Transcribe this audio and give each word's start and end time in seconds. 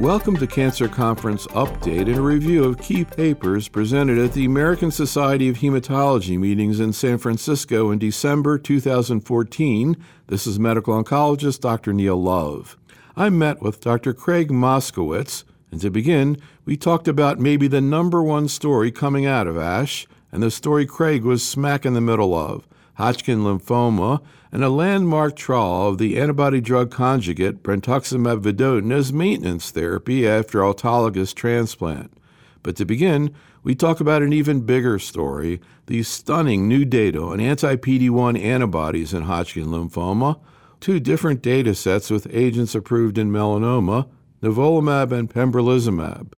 Welcome 0.00 0.36
to 0.38 0.48
Cancer 0.48 0.88
Conference 0.88 1.46
Update 1.48 2.08
and 2.08 2.16
a 2.16 2.20
review 2.20 2.64
of 2.64 2.78
key 2.78 3.04
papers 3.04 3.68
presented 3.68 4.18
at 4.18 4.32
the 4.32 4.44
American 4.44 4.90
Society 4.90 5.48
of 5.48 5.58
Hematology 5.58 6.36
meetings 6.36 6.80
in 6.80 6.92
San 6.92 7.16
Francisco 7.16 7.92
in 7.92 8.00
December 8.00 8.58
2014. 8.58 9.96
This 10.26 10.48
is 10.48 10.58
medical 10.58 11.00
oncologist 11.00 11.60
Dr. 11.60 11.92
Neil 11.92 12.20
Love. 12.20 12.76
I 13.16 13.30
met 13.30 13.62
with 13.62 13.80
Dr. 13.80 14.12
Craig 14.12 14.48
Moskowitz, 14.50 15.44
and 15.70 15.80
to 15.80 15.90
begin, 15.90 16.38
we 16.64 16.76
talked 16.76 17.06
about 17.06 17.38
maybe 17.38 17.68
the 17.68 17.80
number 17.80 18.20
one 18.20 18.48
story 18.48 18.90
coming 18.90 19.26
out 19.26 19.46
of 19.46 19.56
ASH, 19.56 20.08
and 20.32 20.42
the 20.42 20.50
story 20.50 20.86
Craig 20.86 21.22
was 21.22 21.46
smack 21.46 21.86
in 21.86 21.94
the 21.94 22.00
middle 22.00 22.34
of 22.34 22.66
Hodgkin 22.94 23.44
lymphoma, 23.44 24.20
and 24.54 24.62
a 24.62 24.70
landmark 24.70 25.34
trial 25.34 25.88
of 25.88 25.98
the 25.98 26.16
antibody 26.16 26.60
drug 26.60 26.88
conjugate 26.88 27.64
brentuximab 27.64 28.40
vedotin 28.40 28.92
as 28.92 29.12
maintenance 29.12 29.72
therapy 29.72 30.28
after 30.28 30.60
autologous 30.60 31.34
transplant. 31.34 32.16
But 32.62 32.76
to 32.76 32.84
begin, 32.84 33.34
we 33.64 33.74
talk 33.74 33.98
about 33.98 34.22
an 34.22 34.32
even 34.32 34.60
bigger 34.60 35.00
story 35.00 35.60
the 35.86 36.04
stunning 36.04 36.68
new 36.68 36.84
data 36.84 37.20
on 37.20 37.40
anti 37.40 37.74
PD 37.74 38.08
1 38.08 38.36
antibodies 38.36 39.12
in 39.12 39.22
Hodgkin 39.24 39.66
lymphoma, 39.66 40.38
two 40.78 41.00
different 41.00 41.42
data 41.42 41.74
sets 41.74 42.08
with 42.08 42.32
agents 42.32 42.76
approved 42.76 43.18
in 43.18 43.32
melanoma, 43.32 44.08
nivolumab 44.40 45.10
and 45.10 45.28
pembrolizumab. 45.28 46.32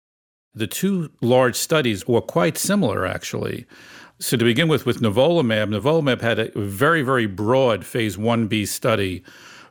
The 0.54 0.68
two 0.68 1.12
large 1.21 1.57
studies 1.57 2.07
were 2.07 2.21
quite 2.21 2.57
similar, 2.57 3.05
actually. 3.05 3.66
So 4.20 4.38
to 4.38 4.46
begin 4.46 4.70
with, 4.70 4.86
with 4.86 5.02
nivolumab, 5.02 5.70
nivolumab 5.70 6.22
had 6.22 6.40
a 6.40 6.52
very, 6.55 7.02
very 7.02 7.26
broad 7.26 7.86
phase 7.86 8.16
1b 8.16 8.68
study, 8.68 9.24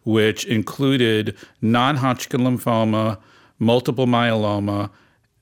which 0.03 0.45
included 0.45 1.37
non-Hodgkin 1.63 2.41
lymphoma, 2.41 3.19
multiple 3.59 4.07
myeloma, 4.07 4.91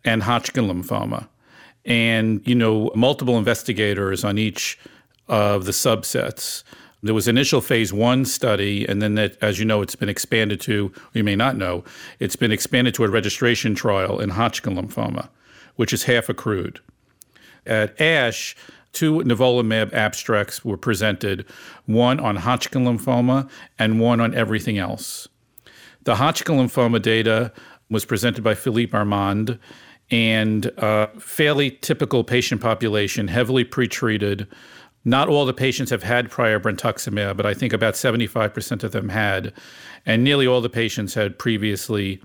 and 0.04 0.22
Hodgkin 0.22 0.66
lymphoma. 0.66 1.26
And, 1.84 2.46
you 2.46 2.54
know, 2.54 2.92
multiple 2.94 3.36
investigators 3.38 4.22
on 4.22 4.38
each 4.38 4.78
of 5.26 5.64
the 5.64 5.72
subsets. 5.72 6.62
There 7.02 7.14
was 7.14 7.26
initial 7.26 7.60
phase 7.60 7.92
one 7.92 8.24
study, 8.24 8.86
and 8.86 9.02
then 9.02 9.16
that, 9.16 9.36
as 9.42 9.58
you 9.58 9.64
know, 9.64 9.82
it's 9.82 9.96
been 9.96 10.08
expanded 10.08 10.60
to, 10.60 10.92
you 11.12 11.24
may 11.24 11.34
not 11.34 11.56
know, 11.56 11.82
it's 12.20 12.36
been 12.36 12.52
expanded 12.52 12.94
to 12.94 13.04
a 13.04 13.08
registration 13.08 13.74
trial 13.74 14.20
in 14.20 14.30
Hodgkin 14.30 14.76
lymphoma, 14.76 15.28
which 15.74 15.92
is 15.92 16.04
half 16.04 16.28
accrued. 16.28 16.78
At 17.66 18.00
ASH, 18.00 18.54
two 18.92 19.20
nivolumab 19.20 19.92
abstracts 19.92 20.64
were 20.64 20.76
presented, 20.76 21.46
one 21.86 22.20
on 22.20 22.36
Hodgkin 22.36 22.84
lymphoma 22.84 23.48
and 23.78 24.00
one 24.00 24.20
on 24.20 24.34
everything 24.34 24.78
else. 24.78 25.28
The 26.04 26.16
Hodgkin 26.16 26.56
lymphoma 26.56 27.00
data 27.00 27.52
was 27.90 28.04
presented 28.04 28.42
by 28.42 28.54
Philippe 28.54 28.96
Armand 28.96 29.58
and 30.10 30.66
a 30.76 31.08
fairly 31.18 31.70
typical 31.70 32.22
patient 32.24 32.60
population, 32.60 33.28
heavily 33.28 33.64
pretreated. 33.64 34.46
Not 35.04 35.28
all 35.28 35.46
the 35.46 35.54
patients 35.54 35.90
have 35.90 36.02
had 36.02 36.30
prior 36.30 36.60
brentuximab, 36.60 37.36
but 37.36 37.46
I 37.46 37.54
think 37.54 37.72
about 37.72 37.94
75% 37.94 38.84
of 38.84 38.92
them 38.92 39.08
had. 39.08 39.52
And 40.04 40.22
nearly 40.22 40.46
all 40.46 40.60
the 40.60 40.68
patients 40.68 41.14
had 41.14 41.38
previously 41.38 42.20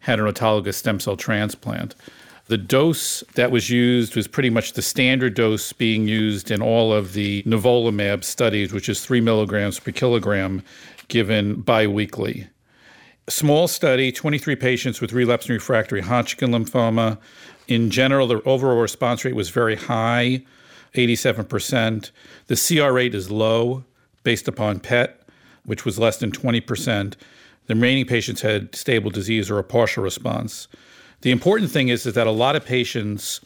had 0.00 0.20
an 0.20 0.26
autologous 0.26 0.74
stem 0.74 1.00
cell 1.00 1.16
transplant. 1.16 1.94
The 2.46 2.58
dose 2.58 3.22
that 3.36 3.50
was 3.50 3.70
used 3.70 4.16
was 4.16 4.28
pretty 4.28 4.50
much 4.50 4.74
the 4.74 4.82
standard 4.82 5.34
dose 5.34 5.72
being 5.72 6.06
used 6.06 6.50
in 6.50 6.60
all 6.60 6.92
of 6.92 7.14
the 7.14 7.42
nivolumab 7.44 8.22
studies, 8.22 8.72
which 8.72 8.88
is 8.88 9.04
three 9.04 9.22
milligrams 9.22 9.80
per 9.80 9.92
kilogram 9.92 10.62
given 11.08 11.62
biweekly. 11.62 12.48
Small 13.28 13.66
study, 13.66 14.12
23 14.12 14.56
patients 14.56 15.00
with 15.00 15.14
relapsed 15.14 15.48
and 15.48 15.54
refractory 15.54 16.02
Hodgkin 16.02 16.50
lymphoma. 16.50 17.16
In 17.66 17.88
general, 17.88 18.26
the 18.26 18.42
overall 18.42 18.78
response 18.78 19.24
rate 19.24 19.34
was 19.34 19.48
very 19.48 19.76
high, 19.76 20.44
87%. 20.94 22.10
The 22.48 22.56
CR 22.56 22.92
rate 22.92 23.14
is 23.14 23.30
low 23.30 23.84
based 24.22 24.48
upon 24.48 24.80
PET, 24.80 25.18
which 25.64 25.86
was 25.86 25.98
less 25.98 26.18
than 26.18 26.30
20%. 26.30 27.14
The 27.66 27.74
remaining 27.74 28.04
patients 28.04 28.42
had 28.42 28.74
stable 28.74 29.10
disease 29.10 29.50
or 29.50 29.58
a 29.58 29.64
partial 29.64 30.02
response. 30.02 30.68
The 31.24 31.30
important 31.30 31.70
thing 31.70 31.88
is, 31.88 32.04
is 32.04 32.12
that 32.12 32.26
a 32.26 32.30
lot 32.30 32.54
of 32.54 32.66
patients 32.66 33.40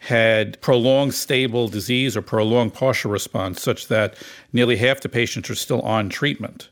had 0.00 0.60
prolonged 0.60 1.14
stable 1.14 1.68
disease 1.68 2.16
or 2.16 2.22
prolonged 2.22 2.74
partial 2.74 3.08
response, 3.08 3.62
such 3.62 3.86
that 3.86 4.16
nearly 4.52 4.74
half 4.74 5.00
the 5.00 5.08
patients 5.08 5.48
are 5.48 5.54
still 5.54 5.80
on 5.82 6.08
treatment, 6.08 6.70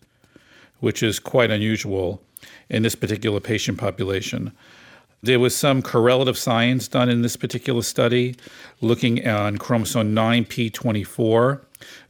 which 0.80 1.00
is 1.00 1.20
quite 1.20 1.52
unusual 1.52 2.20
in 2.68 2.82
this 2.82 2.96
particular 2.96 3.38
patient 3.38 3.78
population. 3.78 4.50
There 5.22 5.38
was 5.38 5.54
some 5.54 5.80
correlative 5.80 6.36
science 6.36 6.88
done 6.88 7.08
in 7.08 7.22
this 7.22 7.36
particular 7.36 7.82
study 7.82 8.34
looking 8.80 9.28
on 9.28 9.58
chromosome 9.58 10.12
9p24, 10.12 11.60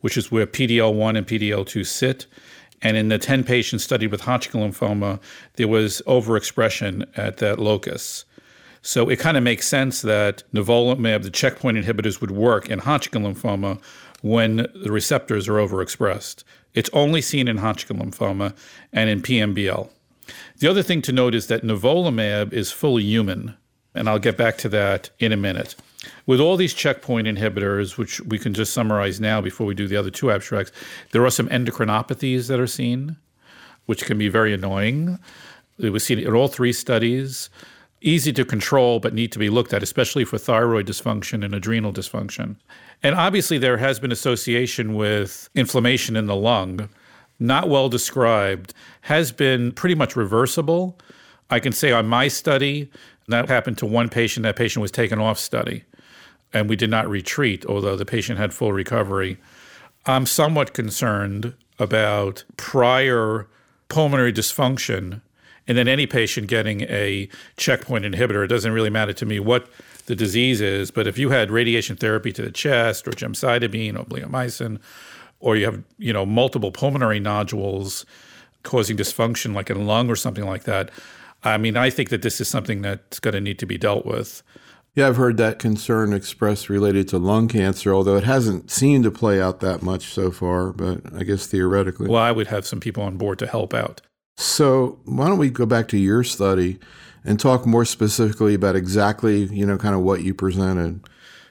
which 0.01 0.17
is 0.17 0.33
where 0.33 0.47
PDL1 0.47 1.19
and 1.19 1.27
PDL2 1.27 1.85
sit. 1.85 2.25
And 2.81 2.97
in 2.97 3.11
the 3.11 3.19
10 3.19 3.45
patients 3.45 3.85
studied 3.85 4.11
with 4.11 4.23
Hodgkin 4.23 4.63
lymphoma, 4.63 5.21
there 5.57 5.69
was 5.69 6.01
overexpression 6.07 7.07
at 7.15 7.37
that 7.37 7.59
locus. 7.59 8.25
So 8.83 9.09
it 9.09 9.19
kind 9.19 9.37
of 9.37 9.43
makes 9.43 9.67
sense 9.67 10.03
that 10.03 10.43
nivolumab, 10.53 11.23
the 11.23 11.31
checkpoint 11.31 11.77
inhibitors, 11.77 12.21
would 12.21 12.31
work 12.31 12.69
in 12.69 12.81
Hodgkin 12.81 13.23
lymphoma 13.23 13.81
when 14.23 14.69
the 14.75 14.91
receptors 14.91 15.49
are 15.49 15.55
overexpressed. 15.55 16.45
It's 16.75 16.91
only 16.93 17.21
seen 17.21 17.49
in 17.49 17.59
Hodgkin 17.59 17.99
lymphoma 17.99 18.57
and 18.93 19.11
in 19.11 19.23
PMBL. 19.23 19.91
The 20.59 20.69
other 20.69 20.83
thing 20.83 21.03
to 21.03 21.13
note 21.13 21.35
is 21.35 21.47
that 21.47 21.63
nivolumab 21.63 22.53
is 22.53 22.71
fully 22.71 23.03
human, 23.03 23.57
and 23.95 24.09
I'll 24.09 24.19
get 24.19 24.37
back 24.37 24.59
to 24.59 24.69
that 24.71 25.11
in 25.19 25.33
a 25.33 25.37
minute. 25.37 25.75
With 26.27 26.41
all 26.41 26.57
these 26.57 26.75
checkpoint 26.75 27.27
inhibitors, 27.27 27.97
which 27.97 28.21
we 28.21 28.39
can 28.39 28.55
just 28.55 28.73
summarize 28.73 29.21
now 29.21 29.41
before 29.41 29.67
we 29.67 29.75
do 29.75 29.89
the 29.89 29.97
other 29.97 30.11
two 30.11 30.31
abstracts, 30.31 30.73
there 31.13 31.25
are 31.25 31.31
some 31.31 31.49
endocrinopathies 31.49 32.49
that 32.49 32.61
are 32.61 32.67
seen, 32.67 33.17
which 33.87 34.05
can 34.05 34.19
be 34.19 34.29
very 34.29 34.53
annoying. 34.53 35.19
It 35.79 35.91
was 35.91 36.05
seen 36.05 36.19
in 36.19 36.35
all 36.35 36.49
three 36.49 36.73
studies 36.73 37.51
easy 38.01 38.33
to 38.33 38.45
control 38.45 39.01
but 39.01 39.15
need 39.15 39.33
to 39.33 39.39
be 39.39 39.51
looked 39.51 39.73
at, 39.73 39.83
especially 39.83 40.25
for 40.25 40.39
thyroid 40.39 40.87
dysfunction 40.87 41.45
and 41.45 41.55
adrenal 41.55 41.93
dysfunction. 41.93 42.57
And 43.03 43.15
obviously, 43.15 43.59
there 43.59 43.79
has 43.79 44.01
been 44.01 44.13
association 44.13 44.95
with 44.95 45.49
inflammation 45.55 46.17
in 46.17 46.27
the 46.27 46.37
lung, 46.37 46.89
not 47.39 47.69
well 47.69 47.89
described, 47.89 48.75
has 49.03 49.33
been 49.33 49.73
pretty 49.73 49.95
much 49.95 50.17
reversible. 50.17 50.99
I 51.51 51.61
can 51.61 51.73
say 51.73 51.93
on 51.93 52.07
my 52.07 52.29
study, 52.29 52.91
that 53.29 53.49
happened 53.49 53.79
to 53.79 53.87
one 53.87 54.09
patient, 54.09 54.45
that 54.45 54.57
patient 54.57 54.81
was 54.81 54.91
taken 54.91 55.19
off 55.19 55.39
study, 55.39 55.85
and 56.53 56.69
we 56.69 56.77
did 56.77 56.91
not 56.91 57.09
retreat, 57.09 57.65
although 57.67 57.97
the 57.97 58.07
patient 58.07 58.39
had 58.39 58.53
full 58.53 58.73
recovery. 58.73 59.39
I'm 60.07 60.27
somewhat 60.27 60.73
concerned 60.73 61.55
about 61.79 62.45
prior 62.57 63.47
pulmonary 63.89 64.33
dysfunction 64.33 65.21
and 65.69 65.77
then 65.77 65.87
any 65.87 66.07
patient 66.07 66.49
getting 66.49 66.81
a 66.83 67.29
checkpoint 67.57 68.05
inhibitor, 68.05 68.43
it 68.43 68.49
doesn't 68.49 68.73
really 68.73 68.91
matter 68.91 69.13
to 69.13 69.27
me 69.27 69.39
what 69.39 69.69
the 70.07 70.17
disease 70.17 70.63
is, 70.63 70.91
but 70.91 71.07
if 71.07 71.19
you 71.19 71.29
had 71.29 71.51
radiation 71.51 71.95
therapy 71.95 72.33
to 72.33 72.43
the 72.43 72.51
chest 72.51 73.07
or 73.07 73.11
gemcitabine 73.11 73.97
or 73.97 74.05
bleomycin, 74.05 74.81
or 75.39 75.55
you 75.55 75.67
have 75.67 75.85
you 75.99 76.13
know 76.13 76.27
multiple 76.27 76.73
pulmonary 76.73 77.21
nodules 77.21 78.05
causing 78.65 78.97
dysfunction 78.97 79.55
like 79.55 79.71
in 79.71 79.87
lung 79.87 80.11
or 80.11 80.17
something 80.17 80.47
like 80.47 80.65
that, 80.65 80.91
I 81.45 81.59
mean, 81.59 81.77
I 81.77 81.91
think 81.91 82.09
that 82.09 82.23
this 82.23 82.41
is 82.41 82.49
something 82.49 82.83
that's 82.83 83.21
going 83.21 83.35
to 83.35 83.41
need 83.41 83.59
to 83.61 83.67
be 83.67 83.79
dealt 83.79 84.05
with. 84.05 84.43
Yeah, 84.95 85.07
I've 85.07 85.17
heard 85.17 85.37
that 85.37 85.61
concern 85.61 86.13
expressed 86.13 86.69
related 86.69 87.07
to 87.09 87.19
lung 87.19 87.47
cancer, 87.47 87.95
although 87.95 88.17
it 88.17 88.25
hasn't 88.25 88.71
seemed 88.71 89.05
to 89.05 89.13
play 89.13 89.41
out 89.41 89.61
that 89.61 89.81
much 89.81 90.13
so 90.13 90.33
far, 90.33 90.73
but 90.73 91.03
I 91.15 91.23
guess 91.23 91.47
theoretically. 91.47 92.09
Well, 92.09 92.23
I 92.23 92.33
would 92.33 92.49
have 92.49 92.67
some 92.67 92.81
people 92.81 93.05
on 93.05 93.17
board 93.17 93.39
to 93.39 93.47
help 93.47 93.75
out. 93.75 94.01
So 94.39 95.01
why 95.05 95.27
don't 95.27 95.39
we 95.39 95.51
go 95.51 95.67
back 95.67 95.89
to 95.89 95.99
your 95.99 96.23
study 96.23 96.79
and 97.25 97.41
talk 97.41 97.67
more 97.67 97.85
specifically 97.85 98.55
about 98.55 98.77
exactly, 98.77 99.47
you 99.47 99.67
know, 99.67 99.77
kind 99.77 99.97
of 99.97 100.03
what 100.03 100.23
you 100.23 100.33
presented? 100.33 101.01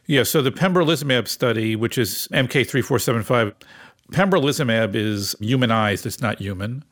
Yeah, 0.05 0.23
so 0.23 0.41
the 0.41 0.53
pembrolizumab 0.53 1.27
study, 1.27 1.75
which 1.75 1.97
is 1.97 2.29
MK3475, 2.31 3.53
pembrolizumab 4.13 4.95
is 4.95 5.35
humanized, 5.41 6.05
it's 6.05 6.21
not 6.21 6.39
human. 6.39 6.85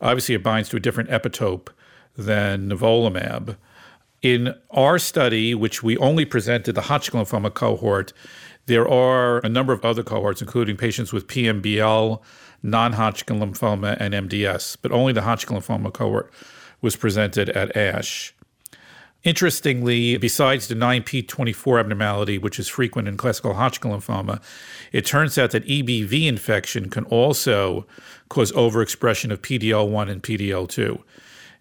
Obviously, 0.00 0.34
it 0.34 0.42
binds 0.42 0.68
to 0.70 0.78
a 0.78 0.80
different 0.80 1.10
epitope 1.10 1.68
than 2.16 2.68
nivolumab. 2.68 3.56
In 4.22 4.52
our 4.72 4.98
study, 4.98 5.54
which 5.54 5.80
we 5.80 5.96
only 5.98 6.24
presented 6.24 6.74
the 6.74 6.82
Hodgkin 6.82 7.20
lymphoma 7.20 7.54
cohort, 7.54 8.12
there 8.66 8.88
are 8.88 9.38
a 9.44 9.48
number 9.48 9.72
of 9.72 9.84
other 9.84 10.02
cohorts, 10.02 10.42
including 10.42 10.76
patients 10.76 11.12
with 11.12 11.28
PMBL, 11.28 12.20
non 12.62 12.94
Hodgkin 12.94 13.38
lymphoma, 13.38 13.96
and 13.98 14.14
MDS, 14.14 14.76
but 14.80 14.92
only 14.92 15.12
the 15.12 15.22
Hodgkin 15.22 15.56
lymphoma 15.56 15.92
cohort 15.92 16.32
was 16.80 16.96
presented 16.96 17.48
at 17.50 17.76
ASH. 17.76 18.34
Interestingly, 19.24 20.16
besides 20.18 20.68
the 20.68 20.76
9p24 20.76 21.80
abnormality, 21.80 22.38
which 22.38 22.60
is 22.60 22.68
frequent 22.68 23.08
in 23.08 23.16
classical 23.16 23.54
Hodgkin 23.54 23.90
lymphoma, 23.90 24.40
it 24.92 25.04
turns 25.04 25.36
out 25.36 25.50
that 25.50 25.66
EBV 25.66 26.28
infection 26.28 26.88
can 26.90 27.04
also 27.06 27.86
cause 28.28 28.52
overexpression 28.52 29.32
of 29.32 29.42
PDL1 29.42 30.08
and 30.08 30.22
PDL2. 30.22 31.02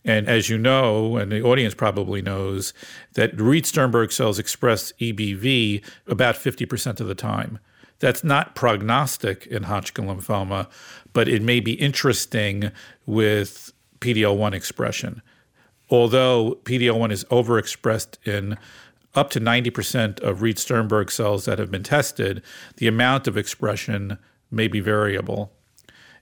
And 0.04 0.28
as 0.28 0.48
you 0.48 0.60
know, 0.60 1.18
and 1.18 1.32
the 1.32 1.42
audience 1.42 1.74
probably 1.74 2.22
knows, 2.22 2.72
that 3.14 3.40
Reed 3.40 3.66
Sternberg 3.66 4.12
cells 4.12 4.38
express 4.38 4.92
EBV 5.02 5.84
about 6.06 6.36
50% 6.36 7.00
of 7.00 7.08
the 7.08 7.16
time. 7.16 7.58
That's 8.00 8.24
not 8.24 8.56
prognostic 8.56 9.48
in 9.48 9.64
Hodgkin 9.64 10.06
lymphoma, 10.06 10.68
but 11.14 11.28
it 11.28 11.42
may 11.42 11.60
be 11.60 11.74
interesting 11.74 12.72
with 13.06 13.72
PD-L1 14.00 14.54
expression. 14.54 15.22
Although 15.90 16.60
PD-L1 16.64 17.12
is 17.12 17.24
overexpressed 17.26 18.18
in 18.28 18.58
up 19.14 19.30
to 19.30 19.40
90% 19.40 20.20
of 20.20 20.42
Reed 20.42 20.60
Sternberg 20.60 21.10
cells 21.10 21.46
that 21.46 21.58
have 21.58 21.72
been 21.72 21.84
tested, 21.84 22.42
the 22.78 22.88
amount 22.88 23.28
of 23.28 23.38
expression 23.38 24.18
may 24.52 24.68
be 24.68 24.82
variable. 24.82 25.54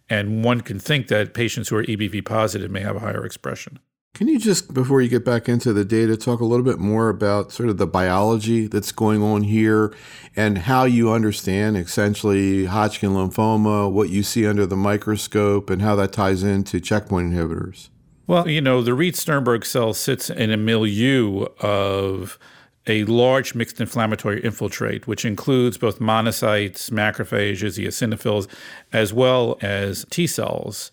And 0.09 0.43
one 0.43 0.61
can 0.61 0.79
think 0.79 1.07
that 1.07 1.33
patients 1.33 1.69
who 1.69 1.77
are 1.77 1.83
EBV 1.83 2.25
positive 2.25 2.69
may 2.69 2.81
have 2.81 2.97
a 2.97 2.99
higher 2.99 3.25
expression. 3.25 3.79
Can 4.13 4.27
you 4.27 4.37
just, 4.37 4.75
before 4.75 5.01
you 5.01 5.09
get 5.09 5.25
back 5.25 5.49
into 5.49 5.73
the 5.73 5.83
data, 5.83 6.15
talk 6.15 6.39
a 6.39 6.45
little 6.45 6.63
bit 6.63 6.77
more 6.77 7.09
about 7.09 7.51
sort 7.51 7.69
of 7.69 7.77
the 7.77 7.87
biology 7.87 8.67
that's 8.67 8.91
going 8.91 9.23
on 9.23 9.41
here 9.41 9.91
and 10.35 10.59
how 10.59 10.83
you 10.83 11.11
understand 11.11 11.77
essentially 11.77 12.65
Hodgkin 12.65 13.09
lymphoma, 13.09 13.91
what 13.91 14.11
you 14.11 14.21
see 14.21 14.45
under 14.45 14.67
the 14.67 14.75
microscope, 14.75 15.71
and 15.71 15.81
how 15.81 15.95
that 15.95 16.13
ties 16.13 16.43
into 16.43 16.79
checkpoint 16.79 17.33
inhibitors? 17.33 17.89
Well, 18.27 18.47
you 18.47 18.61
know, 18.61 18.83
the 18.83 18.93
Reed 18.93 19.15
Sternberg 19.15 19.65
cell 19.65 19.95
sits 19.95 20.29
in 20.29 20.51
a 20.51 20.57
milieu 20.57 21.47
of 21.59 22.37
a 22.85 23.05
large 23.05 23.55
mixed 23.55 23.81
inflammatory 23.81 24.41
infiltrate, 24.43 25.07
which 25.07 25.25
includes 25.25 25.79
both 25.79 25.97
monocytes, 25.97 26.91
macrophages, 26.91 27.83
eosinophils, 27.83 28.47
as 28.91 29.11
well 29.11 29.57
as 29.61 30.05
T 30.11 30.27
cells. 30.27 30.91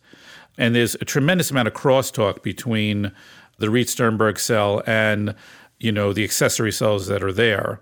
And 0.59 0.75
there's 0.75 0.95
a 0.97 1.05
tremendous 1.05 1.51
amount 1.51 1.69
of 1.69 1.75
crosstalk 1.75 2.43
between 2.43 3.13
the 3.59 3.71
Reed 3.71 3.89
Sternberg 3.89 4.39
cell 4.39 4.83
and 4.87 5.35
you 5.79 5.91
know 5.91 6.13
the 6.13 6.25
accessory 6.25 6.73
cells 6.73 7.07
that 7.07 7.23
are 7.23 7.33
there. 7.33 7.81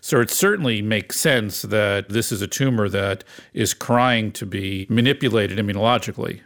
So 0.00 0.20
it 0.20 0.30
certainly 0.30 0.82
makes 0.82 1.18
sense 1.18 1.62
that 1.62 2.08
this 2.08 2.30
is 2.30 2.42
a 2.42 2.46
tumor 2.46 2.88
that 2.88 3.24
is 3.52 3.74
crying 3.74 4.32
to 4.32 4.46
be 4.46 4.86
manipulated 4.88 5.58
immunologically. 5.58 6.40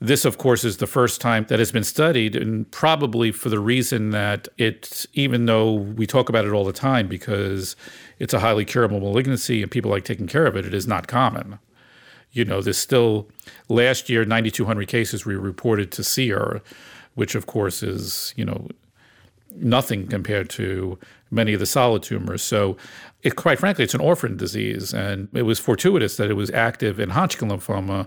This, 0.00 0.24
of 0.24 0.38
course, 0.38 0.64
is 0.64 0.78
the 0.78 0.86
first 0.86 1.20
time 1.20 1.46
that 1.48 1.58
has 1.58 1.72
been 1.72 1.84
studied, 1.84 2.36
and 2.36 2.70
probably 2.70 3.32
for 3.32 3.48
the 3.48 3.60
reason 3.60 4.10
that 4.10 4.48
it's, 4.58 5.06
even 5.14 5.46
though 5.46 5.72
we 5.72 6.06
talk 6.06 6.28
about 6.28 6.44
it 6.44 6.52
all 6.52 6.64
the 6.64 6.72
time 6.72 7.08
because 7.08 7.74
it's 8.18 8.34
a 8.34 8.40
highly 8.40 8.64
curable 8.64 9.00
malignancy 9.00 9.62
and 9.62 9.70
people 9.70 9.90
like 9.90 10.04
taking 10.04 10.26
care 10.26 10.46
of 10.46 10.56
it, 10.56 10.66
it 10.66 10.74
is 10.74 10.86
not 10.86 11.06
common. 11.06 11.58
You 12.34 12.44
know, 12.44 12.60
there's 12.60 12.78
still, 12.78 13.28
last 13.68 14.10
year, 14.10 14.24
9,200 14.24 14.86
cases 14.88 15.24
were 15.24 15.38
reported 15.38 15.90
to 15.92 16.04
SEER, 16.04 16.60
which, 17.14 17.34
of 17.34 17.46
course, 17.46 17.82
is, 17.82 18.34
you 18.36 18.44
know, 18.44 18.68
nothing 19.56 20.08
compared 20.08 20.50
to 20.50 20.98
many 21.30 21.54
of 21.54 21.60
the 21.60 21.66
solid 21.66 22.02
tumors. 22.02 22.42
So, 22.42 22.76
it, 23.22 23.36
quite 23.36 23.58
frankly, 23.58 23.84
it's 23.84 23.94
an 23.94 24.00
orphan 24.00 24.36
disease, 24.36 24.92
and 24.92 25.28
it 25.32 25.42
was 25.42 25.58
fortuitous 25.58 26.18
that 26.18 26.30
it 26.30 26.34
was 26.34 26.50
active 26.50 27.00
in 27.00 27.10
Hodgkin 27.10 27.48
lymphoma. 27.48 28.06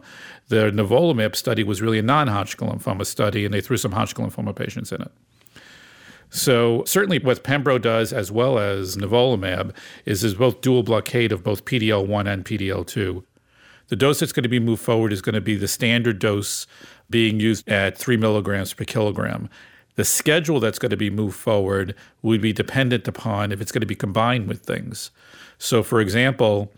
The 0.49 0.71
nivolumab 0.71 1.35
study 1.35 1.63
was 1.63 1.81
really 1.81 1.97
a 1.97 2.03
non-Hodgkin 2.03 2.67
lymphoma 2.67 3.05
study, 3.05 3.43
and 3.43 3.53
they 3.53 3.61
threw 3.61 3.77
some 3.77 3.93
Hodgkin 3.93 4.29
lymphoma 4.29 4.55
patients 4.55 4.91
in 4.91 5.01
it. 5.01 5.11
So 6.29 6.83
certainly, 6.85 7.19
what 7.19 7.43
Pembro 7.43 7.81
does, 7.81 8.13
as 8.13 8.31
well 8.31 8.59
as 8.59 8.97
nivolumab, 8.97 9.73
is 10.05 10.23
is 10.23 10.35
both 10.35 10.61
dual 10.61 10.83
blockade 10.83 11.31
of 11.31 11.43
both 11.43 11.65
PDL1 11.65 12.31
and 12.31 12.45
PDL2. 12.45 13.23
The 13.87 13.95
dose 13.95 14.19
that's 14.19 14.33
going 14.33 14.43
to 14.43 14.49
be 14.49 14.59
moved 14.59 14.81
forward 14.81 15.13
is 15.13 15.21
going 15.21 15.35
to 15.35 15.41
be 15.41 15.55
the 15.55 15.67
standard 15.67 16.19
dose 16.19 16.67
being 17.09 17.39
used 17.39 17.67
at 17.69 17.97
three 17.97 18.17
milligrams 18.17 18.73
per 18.73 18.83
kilogram. 18.83 19.49
The 19.95 20.05
schedule 20.05 20.59
that's 20.59 20.77
going 20.77 20.91
to 20.91 20.97
be 20.97 21.09
moved 21.09 21.37
forward 21.37 21.95
would 22.21 22.41
be 22.41 22.53
dependent 22.53 23.07
upon 23.07 23.51
if 23.51 23.61
it's 23.61 23.71
going 23.71 23.81
to 23.81 23.87
be 23.87 23.95
combined 23.95 24.47
with 24.47 24.61
things. 24.61 25.09
So, 25.57 25.81
for 25.83 26.01
example, 26.01 26.71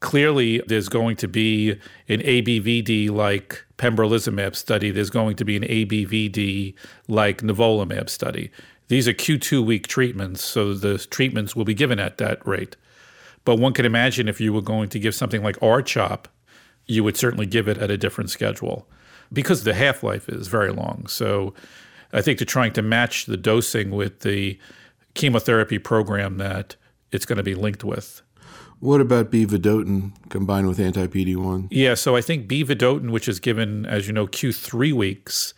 clearly 0.00 0.62
there's 0.66 0.88
going 0.88 1.16
to 1.16 1.28
be 1.28 1.72
an 2.08 2.20
ABVD 2.20 3.10
like 3.10 3.64
pembrolizumab 3.78 4.54
study. 4.54 4.90
There's 4.90 5.10
going 5.10 5.36
to 5.36 5.44
be 5.44 5.56
an 5.56 5.64
ABVD 5.64 6.74
like 7.08 7.38
nivolumab 7.38 8.08
study. 8.08 8.50
These 8.88 9.08
are 9.08 9.14
Q2 9.14 9.64
week 9.64 9.86
treatments, 9.86 10.44
so 10.44 10.74
the 10.74 10.98
treatments 10.98 11.56
will 11.56 11.64
be 11.64 11.74
given 11.74 11.98
at 11.98 12.18
that 12.18 12.46
rate. 12.46 12.76
But 13.44 13.58
one 13.58 13.72
can 13.72 13.86
imagine 13.86 14.28
if 14.28 14.40
you 14.40 14.52
were 14.52 14.62
going 14.62 14.88
to 14.90 14.98
give 14.98 15.14
something 15.14 15.42
like 15.42 15.60
R-CHOP, 15.62 16.28
you 16.92 17.02
would 17.04 17.16
certainly 17.16 17.46
give 17.46 17.68
it 17.68 17.78
at 17.78 17.90
a 17.90 17.96
different 17.96 18.30
schedule 18.30 18.86
because 19.32 19.64
the 19.64 19.74
half 19.74 20.02
life 20.02 20.28
is 20.28 20.48
very 20.48 20.72
long. 20.72 21.06
So 21.08 21.54
I 22.12 22.20
think 22.20 22.38
they're 22.38 22.46
trying 22.46 22.72
to 22.74 22.82
match 22.82 23.26
the 23.26 23.36
dosing 23.36 23.90
with 23.90 24.20
the 24.20 24.58
chemotherapy 25.14 25.78
program 25.78 26.38
that 26.38 26.76
it's 27.10 27.26
going 27.26 27.38
to 27.38 27.42
be 27.42 27.54
linked 27.54 27.84
with. 27.84 28.22
What 28.80 29.00
about 29.00 29.30
B 29.30 29.46
vedotin 29.46 30.12
combined 30.28 30.66
with 30.66 30.80
anti 30.80 31.06
PD 31.06 31.36
1? 31.36 31.68
Yeah, 31.70 31.94
so 31.94 32.16
I 32.16 32.20
think 32.20 32.48
B 32.48 32.64
vedotin, 32.64 33.10
which 33.10 33.28
is 33.28 33.38
given, 33.38 33.86
as 33.86 34.06
you 34.08 34.12
know, 34.12 34.26
Q3 34.26 34.92
weeks 34.92 35.54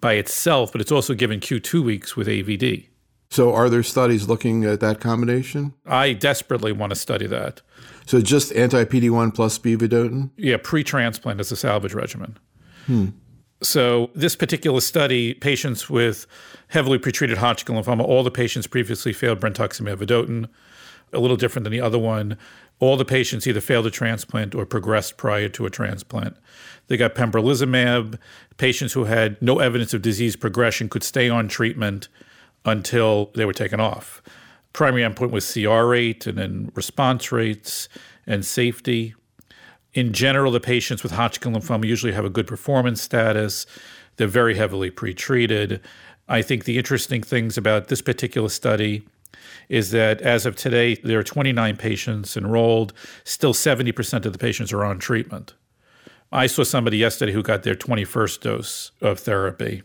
by 0.00 0.12
itself, 0.12 0.70
but 0.70 0.80
it's 0.80 0.92
also 0.92 1.14
given 1.14 1.40
Q2 1.40 1.82
weeks 1.82 2.16
with 2.16 2.28
AVD. 2.28 2.86
So, 3.30 3.54
are 3.54 3.68
there 3.68 3.82
studies 3.82 4.26
looking 4.26 4.64
at 4.64 4.80
that 4.80 5.00
combination? 5.00 5.74
I 5.84 6.14
desperately 6.14 6.72
want 6.72 6.90
to 6.90 6.96
study 6.96 7.26
that. 7.26 7.60
So, 8.06 8.22
just 8.22 8.52
anti 8.52 8.84
PD 8.84 9.10
1 9.10 9.32
plus 9.32 9.58
B 9.58 9.76
vedotin? 9.76 10.30
Yeah, 10.36 10.56
pre 10.62 10.82
transplant 10.82 11.38
as 11.38 11.52
a 11.52 11.56
salvage 11.56 11.92
regimen. 11.92 12.38
Hmm. 12.86 13.08
So, 13.62 14.10
this 14.14 14.34
particular 14.34 14.80
study, 14.80 15.34
patients 15.34 15.90
with 15.90 16.26
heavily 16.68 16.98
pretreated 16.98 17.36
Hodgkin 17.36 17.74
lymphoma, 17.74 18.02
all 18.02 18.22
the 18.22 18.30
patients 18.30 18.66
previously 18.66 19.12
failed 19.12 19.40
brentuximab 19.40 19.96
vedotin, 19.96 20.48
a 21.12 21.18
little 21.18 21.36
different 21.36 21.64
than 21.64 21.72
the 21.72 21.80
other 21.80 21.98
one. 21.98 22.38
All 22.80 22.96
the 22.96 23.04
patients 23.04 23.46
either 23.46 23.60
failed 23.60 23.86
a 23.86 23.90
transplant 23.90 24.54
or 24.54 24.64
progressed 24.64 25.16
prior 25.16 25.48
to 25.50 25.66
a 25.66 25.70
transplant. 25.70 26.36
They 26.86 26.96
got 26.96 27.14
pembrolizumab. 27.14 28.18
Patients 28.56 28.92
who 28.92 29.04
had 29.04 29.40
no 29.42 29.58
evidence 29.58 29.92
of 29.92 30.00
disease 30.00 30.36
progression 30.36 30.88
could 30.88 31.02
stay 31.02 31.28
on 31.28 31.48
treatment 31.48 32.08
until 32.68 33.30
they 33.34 33.44
were 33.44 33.52
taken 33.52 33.80
off. 33.80 34.22
Primary 34.72 35.02
endpoint 35.02 35.30
was 35.30 35.52
CR 35.52 35.84
rate 35.84 36.26
and 36.26 36.38
then 36.38 36.70
response 36.74 37.32
rates 37.32 37.88
and 38.26 38.44
safety. 38.44 39.14
In 39.94 40.12
general, 40.12 40.52
the 40.52 40.60
patients 40.60 41.02
with 41.02 41.12
Hodgkin 41.12 41.54
lymphoma 41.54 41.86
usually 41.86 42.12
have 42.12 42.24
a 42.24 42.30
good 42.30 42.46
performance 42.46 43.02
status. 43.02 43.66
They're 44.16 44.26
very 44.28 44.54
heavily 44.54 44.90
pretreated. 44.90 45.80
I 46.28 46.42
think 46.42 46.64
the 46.64 46.78
interesting 46.78 47.22
things 47.22 47.56
about 47.56 47.88
this 47.88 48.02
particular 48.02 48.50
study 48.50 49.06
is 49.68 49.90
that 49.90 50.20
as 50.20 50.46
of 50.46 50.56
today, 50.56 50.96
there 50.96 51.18
are 51.18 51.24
29 51.24 51.76
patients 51.76 52.36
enrolled. 52.36 52.92
Still, 53.24 53.54
70% 53.54 54.26
of 54.26 54.32
the 54.32 54.38
patients 54.38 54.72
are 54.72 54.84
on 54.84 54.98
treatment. 54.98 55.54
I 56.30 56.46
saw 56.46 56.62
somebody 56.62 56.98
yesterday 56.98 57.32
who 57.32 57.42
got 57.42 57.62
their 57.62 57.74
21st 57.74 58.40
dose 58.40 58.90
of 59.00 59.18
therapy. 59.20 59.82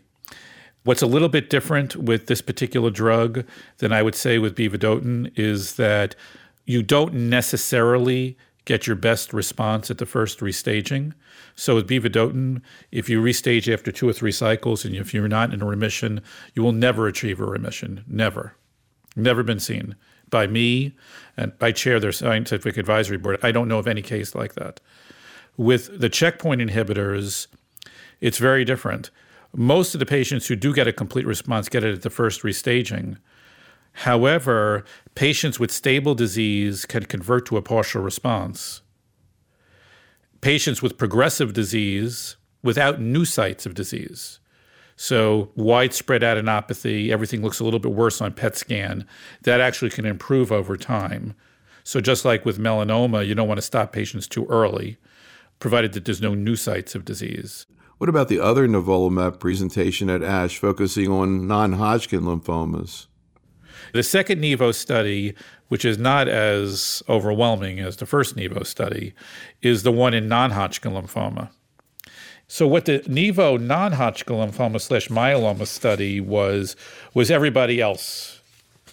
What's 0.84 1.00
a 1.00 1.06
little 1.06 1.30
bit 1.30 1.48
different 1.48 1.96
with 1.96 2.26
this 2.26 2.42
particular 2.42 2.90
drug 2.90 3.46
than 3.78 3.90
I 3.90 4.02
would 4.02 4.14
say 4.14 4.38
with 4.38 4.54
B 4.54 4.68
vedotin 4.68 5.32
is 5.34 5.76
that 5.76 6.14
you 6.66 6.82
don't 6.82 7.14
necessarily 7.14 8.36
get 8.66 8.86
your 8.86 8.96
best 8.96 9.32
response 9.32 9.90
at 9.90 9.96
the 9.96 10.04
first 10.04 10.40
restaging. 10.40 11.14
So 11.56 11.76
with 11.76 11.86
B 11.86 11.98
vedotin, 11.98 12.60
if 12.92 13.08
you 13.08 13.22
restage 13.22 13.72
after 13.72 13.90
two 13.90 14.08
or 14.08 14.12
three 14.12 14.32
cycles 14.32 14.84
and 14.84 14.94
if 14.94 15.14
you're 15.14 15.26
not 15.26 15.54
in 15.54 15.62
a 15.62 15.66
remission, 15.66 16.20
you 16.54 16.62
will 16.62 16.72
never 16.72 17.06
achieve 17.06 17.40
a 17.40 17.46
remission. 17.46 18.04
Never. 18.06 18.54
Never 19.16 19.42
been 19.42 19.60
seen 19.60 19.96
by 20.28 20.46
me 20.46 20.94
and 21.34 21.52
I 21.62 21.72
chair 21.72 21.98
their 21.98 22.12
scientific 22.12 22.76
advisory 22.76 23.16
board. 23.16 23.38
I 23.42 23.52
don't 23.52 23.68
know 23.68 23.78
of 23.78 23.86
any 23.86 24.02
case 24.02 24.34
like 24.34 24.54
that. 24.54 24.80
With 25.56 25.98
the 25.98 26.10
checkpoint 26.10 26.60
inhibitors, 26.60 27.46
it's 28.20 28.38
very 28.38 28.66
different. 28.66 29.10
Most 29.56 29.94
of 29.94 30.00
the 30.00 30.06
patients 30.06 30.48
who 30.48 30.56
do 30.56 30.74
get 30.74 30.88
a 30.88 30.92
complete 30.92 31.26
response 31.26 31.68
get 31.68 31.84
it 31.84 31.94
at 31.94 32.02
the 32.02 32.10
first 32.10 32.42
restaging. 32.42 33.18
However, 33.92 34.84
patients 35.14 35.60
with 35.60 35.70
stable 35.70 36.16
disease 36.16 36.84
can 36.84 37.04
convert 37.04 37.46
to 37.46 37.56
a 37.56 37.62
partial 37.62 38.02
response. 38.02 38.82
Patients 40.40 40.82
with 40.82 40.98
progressive 40.98 41.52
disease 41.52 42.36
without 42.64 43.00
new 43.00 43.24
sites 43.24 43.64
of 43.64 43.74
disease, 43.74 44.40
so 44.96 45.50
widespread 45.54 46.22
adenopathy, 46.22 47.10
everything 47.10 47.42
looks 47.42 47.60
a 47.60 47.64
little 47.64 47.80
bit 47.80 47.92
worse 47.92 48.20
on 48.20 48.32
PET 48.32 48.56
scan, 48.56 49.06
that 49.42 49.60
actually 49.60 49.90
can 49.90 50.04
improve 50.04 50.50
over 50.50 50.76
time. 50.76 51.34
So 51.84 52.00
just 52.00 52.24
like 52.24 52.44
with 52.44 52.58
melanoma, 52.58 53.26
you 53.26 53.34
don't 53.34 53.48
want 53.48 53.58
to 53.58 53.62
stop 53.62 53.92
patients 53.92 54.26
too 54.26 54.46
early, 54.46 54.96
provided 55.60 55.92
that 55.92 56.04
there's 56.04 56.20
no 56.20 56.34
new 56.34 56.56
sites 56.56 56.94
of 56.94 57.04
disease. 57.04 57.66
What 57.98 58.08
about 58.08 58.28
the 58.28 58.40
other 58.40 58.66
nivolumab 58.66 59.38
presentation 59.38 60.10
at 60.10 60.22
ASH 60.22 60.58
focusing 60.58 61.08
on 61.10 61.46
non 61.46 61.74
Hodgkin 61.74 62.22
lymphomas? 62.22 63.06
The 63.92 64.02
second 64.02 64.40
Nivo 64.40 64.74
study, 64.74 65.34
which 65.68 65.84
is 65.84 65.98
not 65.98 66.26
as 66.28 67.02
overwhelming 67.08 67.78
as 67.78 67.96
the 67.96 68.06
first 68.06 68.36
Nivo 68.36 68.66
study, 68.66 69.14
is 69.62 69.82
the 69.82 69.92
one 69.92 70.14
in 70.14 70.28
non 70.28 70.50
Hodgkin 70.50 70.92
lymphoma. 70.92 71.50
So 72.46 72.66
what 72.66 72.84
the 72.84 73.00
Nivo 73.00 73.60
non-Hodgkin 73.60 74.36
lymphoma 74.36 74.80
slash 74.80 75.08
myeloma 75.08 75.66
study 75.66 76.20
was 76.20 76.76
was 77.14 77.30
everybody 77.30 77.80
else. 77.80 78.40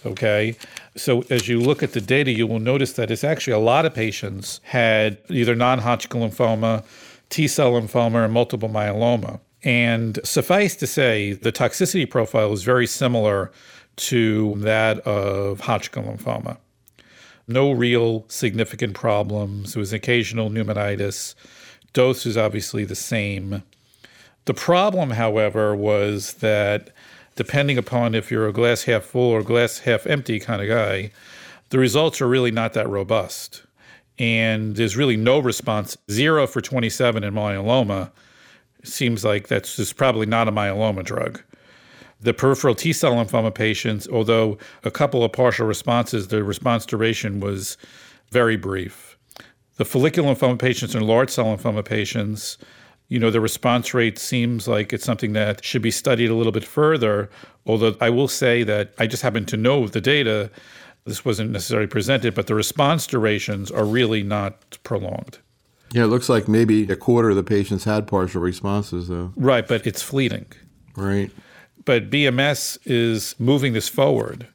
Okay. 0.06 0.56
So 0.96 1.24
as 1.30 1.48
you 1.48 1.60
look 1.60 1.84
at 1.84 1.94
the 1.94 2.02
data, 2.02 2.32
you 2.32 2.48
will 2.48 2.60
notice 2.60 2.94
that 2.94 3.12
it's 3.12 3.24
actually 3.24 3.54
a 3.54 3.60
lot 3.60 3.86
of 3.86 3.94
patients 3.94 4.62
had 4.64 5.18
either 5.30 5.54
non-Hodgkin 5.56 6.22
lymphoma, 6.22 6.84
T-cell 7.32 7.72
lymphoma, 7.74 8.26
and 8.26 8.34
multiple 8.34 8.70
myeloma. 8.70 9.40
And 9.64 10.20
suffice 10.24 10.76
to 10.76 10.86
say, 10.86 11.34
the 11.34 11.52
toxicity 11.52 12.08
profile 12.08 12.54
is 12.54 12.64
very 12.64 12.86
similar 12.86 13.52
to 13.98 14.56
that 14.58 15.00
of 15.00 15.62
Hodgkin 15.62 16.04
lymphoma. 16.04 16.58
No 17.48 17.72
real 17.72 18.26
significant 18.28 18.94
problems. 18.94 19.74
There 19.74 19.80
was 19.80 19.94
occasional 19.94 20.50
pneumonitis. 20.50 21.36
Dose 21.94 22.26
is 22.26 22.38
obviously 22.38 22.86
the 22.86 22.96
same. 22.96 23.64
The 24.46 24.54
problem, 24.54 25.12
however, 25.12 25.76
was 25.76 26.36
that 26.36 26.92
depending 27.36 27.78
upon 27.78 28.16
if 28.16 28.32
you're 28.32 28.48
a 28.48 28.54
glass 28.54 28.84
half 28.84 29.04
full 29.04 29.32
or 29.32 29.44
glass 29.44 29.80
half 29.80 30.08
empty 30.08 30.40
kind 30.40 30.62
of 30.62 30.68
guy, 30.68 31.12
the 31.70 31.80
results 31.80 32.22
are 32.22 32.28
really 32.28 32.52
not 32.52 32.74
that 32.74 32.90
robust. 32.90 33.64
And 34.20 34.76
there's 34.76 34.98
really 34.98 35.18
no 35.18 35.40
response. 35.40 35.98
Zero 36.10 36.46
for 36.48 36.62
27 36.62 37.24
in 37.24 37.34
myeloma 37.34 38.12
seems 38.84 39.24
like 39.24 39.48
that's 39.48 39.76
just 39.76 39.96
probably 39.96 40.26
not 40.26 40.48
a 40.48 40.52
myeloma 40.52 41.04
drug. 41.04 41.42
The 42.20 42.34
peripheral 42.34 42.76
T 42.76 42.94
cell 42.94 43.14
lymphoma 43.14 43.54
patients, 43.54 44.08
although 44.08 44.58
a 44.84 44.92
couple 44.92 45.24
of 45.24 45.32
partial 45.32 45.66
responses, 45.66 46.28
the 46.28 46.44
response 46.44 46.86
duration 46.86 47.40
was 47.40 47.78
very 48.30 48.58
brief. 48.58 49.18
The 49.78 49.86
follicular 49.86 50.34
lymphoma 50.34 50.60
patients 50.60 50.94
and 50.94 51.06
large 51.06 51.32
cell 51.32 51.46
lymphoma 51.46 51.84
patients, 51.84 52.60
you 53.08 53.20
know, 53.20 53.32
the 53.32 53.42
response 53.42 53.94
rate 53.94 54.20
seems 54.20 54.68
like 54.68 54.94
it's 54.94 55.04
something 55.04 55.34
that 55.34 55.66
should 55.66 55.82
be 55.82 55.92
studied 55.92 56.30
a 56.30 56.36
little 56.36 56.52
bit 56.52 56.64
further. 56.64 57.30
Although 57.66 57.96
I 58.00 58.10
will 58.10 58.28
say 58.28 58.64
that 58.64 58.94
I 59.00 59.08
just 59.08 59.24
happen 59.24 59.46
to 59.48 59.58
know 59.58 59.88
the 59.88 60.02
data. 60.02 60.52
This 61.06 61.26
wasn't 61.26 61.52
necessarily 61.52 61.88
presented, 61.88 62.36
but 62.36 62.48
the 62.48 62.56
response 62.56 63.08
durations 63.08 63.72
are 63.72 63.86
really 63.86 64.24
not 64.24 64.78
prolonged. 64.84 65.40
Yeah, 65.94 66.04
it 66.04 66.08
looks 66.08 66.30
like 66.30 66.48
maybe 66.48 66.84
a 66.84 66.96
quarter 66.96 67.32
of 67.32 67.36
the 67.36 67.44
patients 67.44 67.84
had 67.84 68.08
partial 68.08 68.42
responses, 68.42 69.08
though. 69.08 69.34
Right, 69.36 69.68
but 69.68 69.86
it's 69.86 70.02
fleeting. 70.02 70.46
Right. 70.96 71.32
But 71.84 72.10
BMS 72.10 72.78
is 72.86 73.36
moving 73.40 73.74
this 73.74 73.90
forward. 73.90 74.48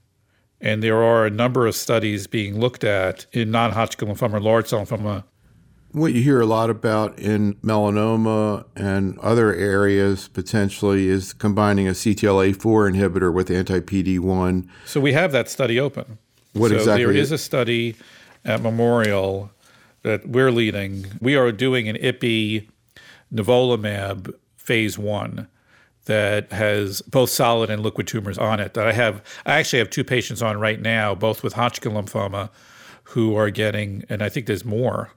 And 0.60 0.82
there 0.82 1.02
are 1.02 1.26
a 1.26 1.30
number 1.30 1.66
of 1.66 1.74
studies 1.74 2.26
being 2.26 2.58
looked 2.58 2.84
at 2.84 3.26
in 3.32 3.50
non 3.50 3.72
Hodgkin 3.72 4.08
lymphoma, 4.08 4.42
large 4.42 4.68
cell 4.68 4.86
lymphoma. 4.86 5.24
What 5.92 6.12
you 6.12 6.22
hear 6.22 6.40
a 6.40 6.46
lot 6.46 6.70
about 6.70 7.18
in 7.18 7.54
melanoma 7.56 8.64
and 8.74 9.18
other 9.20 9.54
areas 9.54 10.28
potentially 10.28 11.08
is 11.08 11.32
combining 11.32 11.88
a 11.88 11.92
CTLA4 11.92 12.92
inhibitor 12.92 13.32
with 13.32 13.50
anti 13.50 13.80
PD1. 13.80 14.68
So 14.86 15.00
we 15.00 15.12
have 15.12 15.32
that 15.32 15.48
study 15.48 15.78
open. 15.78 16.18
What 16.56 16.70
so 16.70 16.76
exactly? 16.76 17.04
There 17.04 17.12
is 17.12 17.32
a 17.32 17.38
study 17.38 17.96
at 18.44 18.62
Memorial 18.62 19.50
that 20.02 20.26
we're 20.26 20.50
leading. 20.50 21.06
We 21.20 21.36
are 21.36 21.52
doing 21.52 21.88
an 21.88 21.96
IPI 21.96 22.68
nivolumab 23.34 24.32
phase 24.56 24.98
one 24.98 25.48
that 26.06 26.52
has 26.52 27.02
both 27.02 27.30
solid 27.30 27.68
and 27.68 27.82
liquid 27.82 28.06
tumors 28.06 28.38
on 28.38 28.60
it. 28.60 28.74
That 28.74 28.86
I 28.86 28.92
have, 28.92 29.22
I 29.44 29.58
actually 29.58 29.80
have 29.80 29.90
two 29.90 30.04
patients 30.04 30.40
on 30.40 30.58
right 30.58 30.80
now, 30.80 31.14
both 31.14 31.42
with 31.42 31.54
Hodgkin 31.54 31.92
lymphoma, 31.92 32.50
who 33.10 33.36
are 33.36 33.50
getting, 33.50 34.04
and 34.08 34.22
I 34.22 34.28
think 34.28 34.46
there's 34.46 34.64
more. 34.64 35.10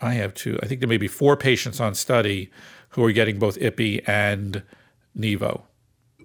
I 0.00 0.14
have 0.14 0.34
two. 0.34 0.58
I 0.62 0.66
think 0.66 0.80
there 0.80 0.88
may 0.88 0.96
be 0.96 1.08
four 1.08 1.36
patients 1.36 1.80
on 1.80 1.94
study 1.94 2.50
who 2.90 3.04
are 3.04 3.12
getting 3.12 3.38
both 3.38 3.58
IPI 3.58 4.06
and 4.06 4.62
Nivo. 5.16 5.62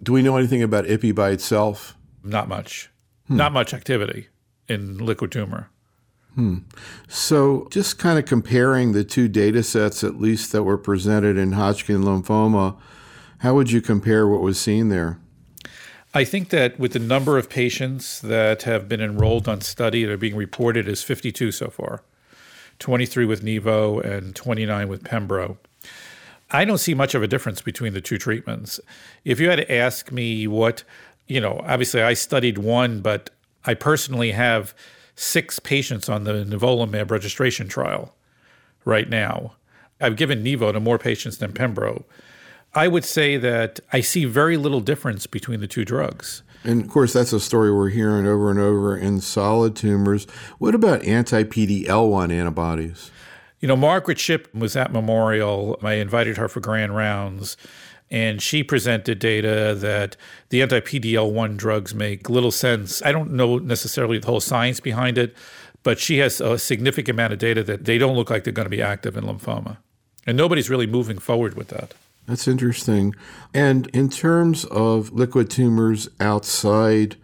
Do 0.01 0.11
we 0.13 0.21
know 0.21 0.37
anything 0.37 0.63
about 0.63 0.85
IPI 0.85 1.15
by 1.15 1.29
itself? 1.29 1.95
Not 2.23 2.47
much. 2.47 2.89
Hmm. 3.27 3.37
Not 3.37 3.53
much 3.53 3.73
activity 3.73 4.27
in 4.69 4.97
liquid 4.97 5.31
tumor. 5.31 5.69
Hmm. 6.35 6.59
So, 7.07 7.67
just 7.71 7.97
kind 7.97 8.19
of 8.19 8.25
comparing 8.25 8.91
the 8.91 9.03
two 9.03 9.27
data 9.27 9.63
sets, 9.63 10.03
at 10.03 10.21
least 10.21 10.51
that 10.51 10.63
were 10.63 10.77
presented 10.77 11.37
in 11.37 11.53
Hodgkin 11.53 12.03
lymphoma, 12.03 12.77
how 13.39 13.55
would 13.55 13.71
you 13.71 13.81
compare 13.81 14.27
what 14.27 14.41
was 14.41 14.59
seen 14.59 14.89
there? 14.89 15.19
I 16.13 16.23
think 16.23 16.49
that 16.49 16.79
with 16.79 16.93
the 16.93 16.99
number 16.99 17.37
of 17.37 17.49
patients 17.49 18.19
that 18.21 18.63
have 18.63 18.87
been 18.87 19.01
enrolled 19.01 19.47
on 19.47 19.61
study 19.61 20.05
that 20.05 20.11
are 20.11 20.17
being 20.17 20.35
reported 20.35 20.87
as 20.87 21.03
52 21.03 21.51
so 21.51 21.69
far, 21.69 22.03
23 22.79 23.25
with 23.25 23.43
Nivo 23.43 24.03
and 24.03 24.35
29 24.35 24.87
with 24.87 25.03
Pembro. 25.03 25.57
I 26.51 26.65
don't 26.65 26.79
see 26.79 26.95
much 26.95 27.13
of 27.13 27.21
a 27.21 27.27
difference 27.27 27.61
between 27.61 27.93
the 27.93 28.01
two 28.01 28.17
treatments. 28.17 28.79
If 29.23 29.39
you 29.39 29.49
had 29.49 29.57
to 29.57 29.71
ask 29.71 30.11
me 30.11 30.47
what, 30.47 30.83
you 31.27 31.39
know, 31.39 31.61
obviously 31.63 32.01
I 32.01 32.13
studied 32.13 32.57
one, 32.57 33.01
but 33.01 33.29
I 33.65 33.73
personally 33.73 34.31
have 34.31 34.73
six 35.15 35.59
patients 35.59 36.07
on 36.07 36.23
the 36.23 36.45
nivolumab 36.45 37.11
registration 37.11 37.67
trial 37.67 38.15
right 38.85 39.09
now. 39.09 39.53
I've 40.01 40.15
given 40.15 40.43
Nivo 40.43 40.71
to 40.71 40.79
more 40.79 40.97
patients 40.97 41.37
than 41.37 41.51
Pembro. 41.51 42.03
I 42.73 42.87
would 42.87 43.03
say 43.03 43.37
that 43.37 43.79
I 43.91 44.01
see 44.01 44.25
very 44.25 44.55
little 44.55 44.79
difference 44.79 45.27
between 45.27 45.59
the 45.59 45.67
two 45.67 45.83
drugs. 45.83 46.43
And 46.63 46.81
of 46.81 46.89
course, 46.89 47.13
that's 47.13 47.33
a 47.33 47.39
story 47.39 47.73
we're 47.73 47.89
hearing 47.89 48.27
over 48.27 48.51
and 48.51 48.59
over 48.59 48.95
in 48.95 49.21
solid 49.21 49.75
tumors. 49.75 50.25
What 50.57 50.75
about 50.75 51.03
anti 51.03 51.43
PD-L1 51.43 52.31
antibodies? 52.31 53.11
You 53.59 53.67
know, 53.67 53.75
Margaret 53.75 54.19
Shipp 54.19 54.53
was 54.53 54.75
at 54.75 54.91
Memorial. 54.91 55.77
I 55.81 55.93
invited 55.95 56.37
her 56.37 56.47
for 56.47 56.59
grand 56.59 56.95
rounds, 56.95 57.57
and 58.11 58.41
she 58.41 58.63
presented 58.63 59.19
data 59.19 59.75
that 59.77 60.15
the 60.49 60.61
anti 60.61 60.79
PD-L1 60.79 61.57
drugs 61.57 61.93
make 61.93 62.29
little 62.29 62.51
sense. 62.51 63.01
I 63.03 63.11
don't 63.11 63.31
know 63.31 63.57
necessarily 63.57 64.17
the 64.17 64.27
whole 64.27 64.39
science 64.39 64.79
behind 64.79 65.17
it, 65.17 65.35
but 65.83 65.99
she 65.99 66.17
has 66.17 66.41
a 66.41 66.57
significant 66.57 67.15
amount 67.15 67.33
of 67.33 67.39
data 67.39 67.63
that 67.63 67.85
they 67.85 67.97
don't 67.97 68.15
look 68.15 68.29
like 68.29 68.43
they're 68.43 68.53
going 68.53 68.65
to 68.65 68.69
be 68.69 68.81
active 68.81 69.15
in 69.15 69.23
lymphoma. 69.23 69.77
And 70.25 70.35
nobody's 70.37 70.69
really 70.69 70.87
moving 70.87 71.17
forward 71.17 71.55
with 71.55 71.69
that. 71.69 71.93
That's 72.27 72.47
interesting. 72.47 73.15
And 73.53 73.87
in 73.87 74.09
terms 74.09 74.65
of 74.65 75.11
liquid 75.11 75.49
tumors 75.49 76.09
outside 76.19 77.15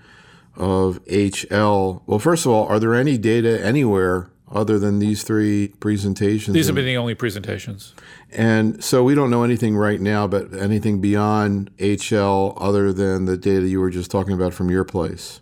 of 0.55 1.03
HL, 1.05 2.01
well, 2.07 2.19
first 2.19 2.45
of 2.45 2.51
all, 2.51 2.65
are 2.67 2.79
there 2.79 2.95
any 2.95 3.17
data 3.17 3.63
anywhere 3.63 4.31
other 4.51 4.77
than 4.79 4.99
these 4.99 5.23
three 5.23 5.69
presentations? 5.79 6.53
These 6.53 6.67
have 6.67 6.75
been 6.75 6.85
the 6.85 6.97
only 6.97 7.15
presentations. 7.15 7.93
And 8.31 8.83
so 8.83 9.03
we 9.03 9.15
don't 9.15 9.29
know 9.29 9.43
anything 9.43 9.75
right 9.75 9.99
now, 9.99 10.27
but 10.27 10.53
anything 10.53 11.01
beyond 11.01 11.75
HL 11.77 12.53
other 12.57 12.93
than 12.93 13.25
the 13.25 13.37
data 13.37 13.67
you 13.67 13.79
were 13.79 13.89
just 13.89 14.11
talking 14.11 14.33
about 14.33 14.53
from 14.53 14.69
your 14.69 14.83
place? 14.83 15.41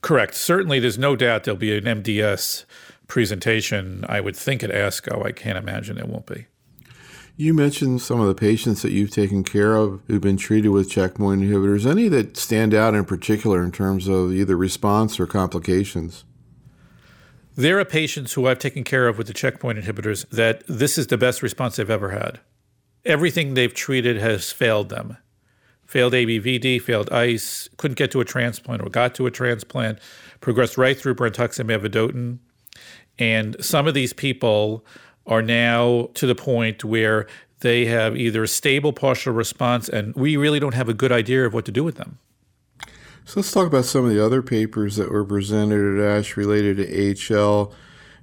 Correct. 0.00 0.34
Certainly, 0.34 0.80
there's 0.80 0.98
no 0.98 1.16
doubt 1.16 1.44
there'll 1.44 1.58
be 1.58 1.76
an 1.76 1.84
MDS 1.84 2.64
presentation, 3.08 4.04
I 4.08 4.20
would 4.20 4.36
think, 4.36 4.62
at 4.62 4.70
ASCO. 4.70 5.24
I 5.24 5.32
can't 5.32 5.58
imagine 5.58 5.98
it 5.98 6.08
won't 6.08 6.26
be. 6.26 6.46
You 7.36 7.54
mentioned 7.54 8.02
some 8.02 8.20
of 8.20 8.26
the 8.26 8.34
patients 8.34 8.82
that 8.82 8.90
you've 8.90 9.12
taken 9.12 9.44
care 9.44 9.76
of 9.76 10.00
who've 10.08 10.20
been 10.20 10.36
treated 10.36 10.70
with 10.70 10.90
checkpoint 10.90 11.40
inhibitors. 11.40 11.88
Any 11.88 12.08
that 12.08 12.36
stand 12.36 12.74
out 12.74 12.94
in 12.94 13.04
particular 13.04 13.62
in 13.62 13.70
terms 13.70 14.08
of 14.08 14.32
either 14.32 14.56
response 14.56 15.20
or 15.20 15.26
complications? 15.26 16.24
There 17.58 17.80
are 17.80 17.84
patients 17.84 18.34
who 18.34 18.46
I've 18.46 18.60
taken 18.60 18.84
care 18.84 19.08
of 19.08 19.18
with 19.18 19.26
the 19.26 19.32
checkpoint 19.32 19.80
inhibitors 19.80 20.28
that 20.28 20.62
this 20.68 20.96
is 20.96 21.08
the 21.08 21.18
best 21.18 21.42
response 21.42 21.74
they've 21.74 21.90
ever 21.90 22.10
had. 22.10 22.38
Everything 23.04 23.54
they've 23.54 23.74
treated 23.74 24.16
has 24.16 24.52
failed 24.52 24.90
them. 24.90 25.16
Failed 25.84 26.12
ABVD, 26.12 26.80
failed 26.80 27.12
ICE, 27.12 27.68
couldn't 27.76 27.98
get 27.98 28.12
to 28.12 28.20
a 28.20 28.24
transplant 28.24 28.80
or 28.80 28.88
got 28.88 29.12
to 29.16 29.26
a 29.26 29.32
transplant, 29.32 29.98
progressed 30.40 30.78
right 30.78 30.96
through 30.96 31.16
brentuximab 31.16 31.84
vedotin. 31.84 32.38
And 33.18 33.56
some 33.58 33.88
of 33.88 33.94
these 33.94 34.12
people 34.12 34.86
are 35.26 35.42
now 35.42 36.10
to 36.14 36.28
the 36.28 36.36
point 36.36 36.84
where 36.84 37.26
they 37.58 37.86
have 37.86 38.16
either 38.16 38.44
a 38.44 38.48
stable 38.48 38.92
partial 38.92 39.32
response 39.32 39.88
and 39.88 40.14
we 40.14 40.36
really 40.36 40.60
don't 40.60 40.74
have 40.74 40.88
a 40.88 40.94
good 40.94 41.10
idea 41.10 41.44
of 41.44 41.54
what 41.54 41.64
to 41.64 41.72
do 41.72 41.82
with 41.82 41.96
them. 41.96 42.18
So 43.28 43.40
let's 43.40 43.52
talk 43.52 43.66
about 43.66 43.84
some 43.84 44.06
of 44.06 44.10
the 44.10 44.24
other 44.24 44.40
papers 44.40 44.96
that 44.96 45.12
were 45.12 45.22
presented 45.22 46.00
at 46.00 46.18
ASH 46.18 46.38
related 46.38 46.78
to 46.78 46.86
HL, 46.86 47.74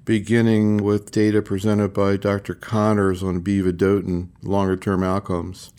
beginning 0.03 0.77
with 0.77 1.11
data 1.11 1.43
presented 1.43 1.93
by 1.93 2.17
Dr. 2.17 2.55
Connors 2.55 3.21
on 3.21 3.41
B 3.41 3.61
longer 4.41 4.75
term 4.75 5.03
outcomes. 5.03 5.71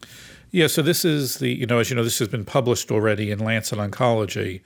Yeah, 0.53 0.69
so 0.69 0.81
this 0.81 1.05
is 1.05 1.39
the, 1.39 1.53
you 1.53 1.67
know, 1.67 1.81
as 1.81 1.91
you 1.91 1.97
know, 1.97 2.05
this 2.05 2.21
has 2.21 2.29
been 2.29 2.45
published 2.45 2.93
already 2.93 3.33
in 3.33 3.41
Lancet 3.41 3.81
Oncology. 3.81 4.61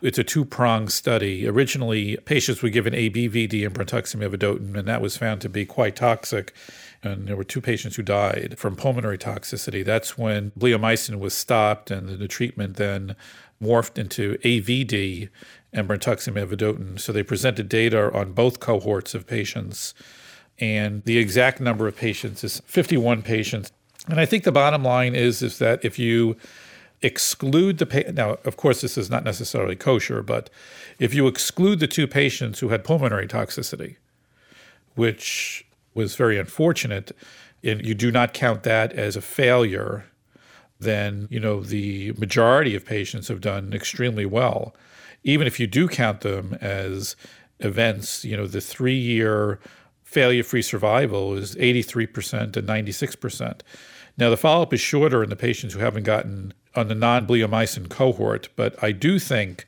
It's 0.00 0.18
a 0.18 0.24
two 0.24 0.46
pronged 0.46 0.90
study. 0.90 1.46
Originally, 1.46 2.16
patients 2.24 2.62
were 2.62 2.70
given 2.70 2.94
ABVD 2.94 3.66
and 3.66 3.74
brentuximab 3.74 4.34
vedotin, 4.34 4.74
and 4.74 4.88
that 4.88 5.02
was 5.02 5.18
found 5.18 5.42
to 5.42 5.50
be 5.50 5.66
quite 5.66 5.96
toxic. 5.96 6.54
And 7.02 7.28
there 7.28 7.36
were 7.36 7.44
two 7.44 7.60
patients 7.60 7.96
who 7.96 8.02
died 8.02 8.54
from 8.56 8.74
pulmonary 8.74 9.18
toxicity. 9.18 9.84
That's 9.84 10.16
when 10.16 10.50
bleomycin 10.52 11.18
was 11.18 11.34
stopped, 11.34 11.90
and 11.90 12.08
the 12.08 12.28
treatment 12.28 12.76
then 12.76 13.14
morphed 13.62 13.98
into 13.98 14.36
AVD 14.38 15.28
and 15.72 15.88
brentuximab 15.88 16.48
vedotin. 16.54 16.98
So 16.98 17.12
they 17.12 17.22
presented 17.22 17.68
data 17.68 18.12
on 18.12 18.32
both 18.32 18.60
cohorts 18.60 19.14
of 19.14 19.26
patients. 19.26 19.94
And 20.58 21.04
the 21.04 21.18
exact 21.18 21.60
number 21.60 21.86
of 21.86 21.96
patients 21.96 22.42
is 22.42 22.60
51 22.66 23.22
patients. 23.22 23.72
And 24.08 24.20
I 24.20 24.26
think 24.26 24.44
the 24.44 24.52
bottom 24.52 24.82
line 24.82 25.14
is 25.14 25.42
is 25.42 25.58
that 25.58 25.84
if 25.84 25.98
you 25.98 26.36
exclude 27.02 27.78
the 27.78 27.86
pa- 27.86 28.10
now, 28.12 28.38
of 28.44 28.56
course, 28.56 28.80
this 28.80 28.98
is 28.98 29.10
not 29.10 29.24
necessarily 29.24 29.76
kosher, 29.76 30.22
but 30.22 30.50
if 30.98 31.14
you 31.14 31.26
exclude 31.26 31.78
the 31.78 31.86
two 31.86 32.06
patients 32.06 32.58
who 32.58 32.70
had 32.70 32.82
pulmonary 32.82 33.28
toxicity, 33.28 33.96
which 34.94 35.64
was 35.94 36.16
very 36.16 36.38
unfortunate, 36.38 37.12
and 37.62 37.84
you 37.84 37.94
do 37.94 38.10
not 38.10 38.32
count 38.32 38.62
that 38.64 38.92
as 38.92 39.14
a 39.14 39.20
failure, 39.20 40.06
then 40.80 41.28
you 41.30 41.40
know 41.40 41.60
the 41.60 42.12
majority 42.12 42.74
of 42.74 42.84
patients 42.84 43.28
have 43.28 43.40
done 43.40 43.72
extremely 43.72 44.26
well. 44.26 44.74
Even 45.24 45.46
if 45.46 45.58
you 45.58 45.66
do 45.66 45.88
count 45.88 46.20
them 46.20 46.56
as 46.60 47.16
events, 47.60 48.24
you 48.24 48.36
know 48.36 48.46
the 48.46 48.60
three-year 48.60 49.58
failure-free 50.08 50.62
survival 50.62 51.34
is 51.34 51.54
83% 51.56 52.56
and 52.56 52.66
96%. 52.66 53.60
Now, 54.16 54.30
the 54.30 54.38
follow 54.38 54.62
up 54.62 54.72
is 54.72 54.80
shorter 54.80 55.22
in 55.22 55.28
the 55.28 55.36
patients 55.36 55.74
who 55.74 55.80
haven't 55.80 56.04
gotten 56.04 56.54
on 56.74 56.88
the 56.88 56.94
non 56.94 57.26
bleomycin 57.26 57.90
cohort, 57.90 58.48
but 58.56 58.82
I 58.82 58.92
do 58.92 59.18
think 59.18 59.66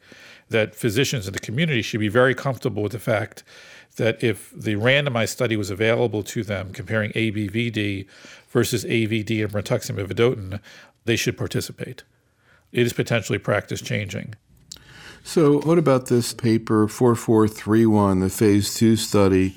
that 0.48 0.74
physicians 0.74 1.26
in 1.26 1.34
the 1.34 1.40
community 1.40 1.82
should 1.82 2.00
be 2.00 2.08
very 2.08 2.34
comfortable 2.34 2.82
with 2.82 2.92
the 2.92 2.98
fact 2.98 3.44
that 3.96 4.22
if 4.24 4.50
the 4.50 4.76
randomized 4.76 5.28
study 5.28 5.56
was 5.56 5.70
available 5.70 6.22
to 6.22 6.42
them 6.42 6.72
comparing 6.72 7.12
ABVD 7.12 8.06
versus 8.48 8.84
AVD 8.84 9.44
and 9.44 9.52
brentuximab 9.52 10.06
vedotin, 10.06 10.60
they 11.04 11.16
should 11.16 11.36
participate. 11.36 12.04
It 12.72 12.86
is 12.86 12.92
potentially 12.92 13.38
practice 13.38 13.80
changing. 13.80 14.34
So, 15.22 15.60
what 15.60 15.78
about 15.78 16.06
this 16.06 16.32
paper 16.32 16.88
4431, 16.88 18.20
the 18.20 18.30
phase 18.30 18.74
two 18.74 18.96
study 18.96 19.56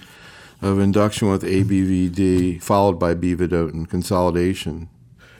of 0.61 0.79
induction 0.79 1.29
with 1.29 1.43
ABVD 1.43 2.61
followed 2.61 2.99
by 2.99 3.13
B 3.13 3.35
vedotin 3.35 3.87
consolidation? 3.89 4.89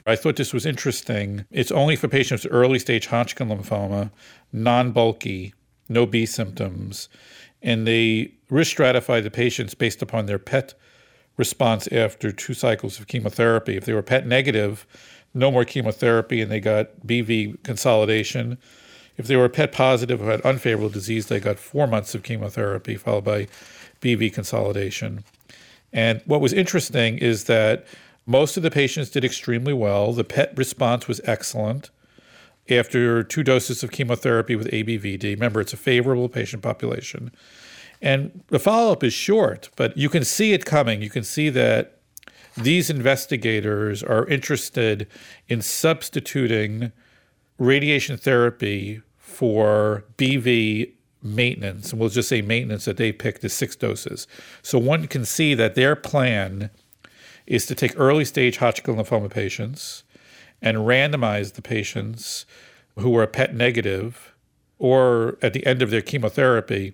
I 0.06 0.16
thought 0.16 0.36
this 0.36 0.54
was 0.54 0.66
interesting. 0.66 1.46
It's 1.50 1.72
only 1.72 1.96
for 1.96 2.08
patients 2.08 2.44
with 2.44 2.54
early 2.54 2.80
stage 2.80 3.08
Hodgkin 3.08 3.48
lymphoma, 3.48 4.12
non 4.52 4.92
bulky, 4.92 5.54
no 5.88 6.06
B 6.06 6.26
symptoms, 6.26 7.10
and 7.62 7.88
they 7.88 8.34
risk 8.50 8.78
stratify 8.78 9.24
the 9.24 9.32
patients 9.32 9.74
based 9.74 10.02
upon 10.02 10.26
their 10.26 10.40
PET 10.40 10.74
response 11.38 11.88
after 11.88 12.32
two 12.32 12.54
cycles 12.54 13.00
of 13.00 13.08
chemotherapy. 13.08 13.78
If 13.78 13.86
they 13.86 13.94
were 13.94 14.02
PET 14.02 14.28
negative, 14.28 14.86
no 15.34 15.52
more 15.52 15.66
chemotherapy 15.66 16.42
and 16.42 16.52
they 16.52 16.60
got 16.60 17.06
BV 17.06 17.64
consolidation. 17.64 18.58
If 19.18 19.28
they 19.28 19.36
were 19.36 19.50
PET 19.50 19.72
positive 19.72 20.20
had 20.22 20.42
unfavorable 20.42 20.90
disease, 20.90 21.28
they 21.28 21.40
got 21.40 21.60
four 21.60 21.88
months 21.88 22.16
of 22.16 22.24
chemotherapy 22.24 22.96
followed 22.96 23.24
by 23.24 23.48
BV 24.02 24.34
consolidation. 24.34 25.24
And 25.92 26.22
what 26.26 26.42
was 26.42 26.54
interesting 26.54 27.18
is 27.18 27.46
that 27.46 27.86
most 28.26 28.58
of 28.58 28.64
the 28.64 28.72
patients 28.72 29.10
did 29.10 29.24
extremely 29.24 29.74
well. 29.74 30.14
The 30.14 30.24
PET 30.24 30.58
response 30.58 31.08
was 31.08 31.22
excellent 31.26 31.90
after 32.70 33.24
two 33.24 33.44
doses 33.44 33.84
of 33.84 33.92
chemotherapy 33.92 34.56
with 34.56 34.72
ABVD. 34.72 35.34
Remember, 35.34 35.62
it's 35.62 35.74
a 35.74 35.78
favorable 35.78 36.30
patient 36.30 36.64
population. 36.64 37.32
And 38.02 38.44
the 38.48 38.60
follow 38.60 38.92
up 38.92 39.04
is 39.04 39.14
short, 39.14 39.70
but 39.76 39.98
you 39.98 40.10
can 40.10 40.24
see 40.24 40.54
it 40.54 40.66
coming. 40.66 41.02
You 41.02 41.10
can 41.10 41.24
see 41.24 41.50
that 41.50 41.93
these 42.56 42.90
investigators 42.90 44.04
are 44.04 44.28
interested 44.28 45.08
in 45.48 45.62
substituting 45.62 46.92
radiation 47.58 48.18
therapy 48.18 49.02
for 49.18 50.04
BV 50.18 50.92
maintenance. 51.22 51.92
And 51.92 52.00
we'll 52.00 52.10
just 52.10 52.30
say 52.30 52.42
maintenance 52.42 52.86
that 52.86 52.98
they 52.98 53.12
picked 53.12 53.44
is 53.44 53.54
six 53.54 53.76
doses. 53.76 54.28
So 54.62 54.78
one 54.78 55.08
can 55.08 55.26
see 55.26 55.54
that 55.56 55.76
their 55.76 55.96
plan 55.96 56.70
is 57.48 57.66
to 57.66 57.76
take 57.76 57.98
early 57.98 58.26
stage 58.26 58.58
Hodgkin 58.58 58.96
lymphoma 58.96 59.30
patients 59.30 60.04
and 60.62 60.78
randomize 60.78 61.54
the 61.54 61.62
patients 61.62 62.46
who 62.98 63.18
are 63.18 63.28
PET 63.28 63.56
negative 63.56 64.34
or 64.78 65.38
at 65.42 65.54
the 65.54 65.66
end 65.66 65.82
of 65.82 65.90
their 65.90 66.02
chemotherapy 66.02 66.94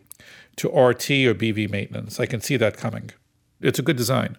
to 0.55 0.67
RT 0.67 1.11
or 1.11 1.33
BV 1.33 1.69
maintenance. 1.69 2.19
I 2.19 2.25
can 2.25 2.41
see 2.41 2.57
that 2.57 2.77
coming. 2.77 3.11
It's 3.61 3.79
a 3.79 3.83
good 3.83 3.97
design. 3.97 4.37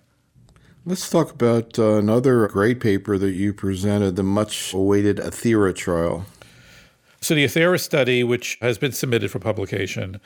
Let's 0.87 1.11
talk 1.11 1.31
about 1.31 1.79
uh, 1.79 1.97
another 1.97 2.49
great 2.49 2.81
paper 2.81 3.19
that 3.19 3.33
you 3.33 3.53
presented, 3.53 4.17
the 4.17 4.23
much 4.23 4.73
awaited 4.73 5.19
AETHERA 5.19 5.75
trial. 5.77 6.25
So, 7.21 7.35
the 7.35 7.45
AETHERA 7.45 7.79
study, 7.79 8.25
which 8.25 8.57
has 8.63 8.79
been 8.79 8.93
submitted 8.93 9.31
for 9.31 9.39
publication, 9.39 10.23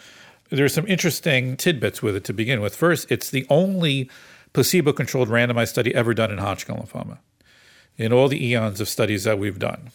there's 0.51 0.73
some 0.73 0.87
interesting 0.87 1.57
tidbits 1.57 2.03
with 2.03 2.15
it 2.15 2.23
to 2.25 2.33
begin 2.33 2.61
with. 2.61 2.77
First, 2.77 3.11
it's 3.11 3.31
the 3.31 3.45
only 3.51 4.09
placebo 4.53 4.93
controlled 4.93 5.29
randomized 5.29 5.71
study 5.71 5.93
ever 5.93 6.15
done 6.15 6.31
in 6.31 6.39
Hodgkin 6.39 6.77
lymphoma 6.77 7.19
in 7.97 8.13
all 8.13 8.29
the 8.29 8.45
eons 8.47 8.81
of 8.81 8.89
studies 8.89 9.25
that 9.25 9.41
we've 9.41 9.59
done. 9.59 9.91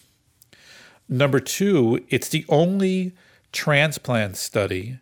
Number 1.08 1.40
two, 1.40 2.06
it's 2.10 2.28
the 2.28 2.46
only 2.50 3.14
transplant 3.54 4.36
study 4.36 5.00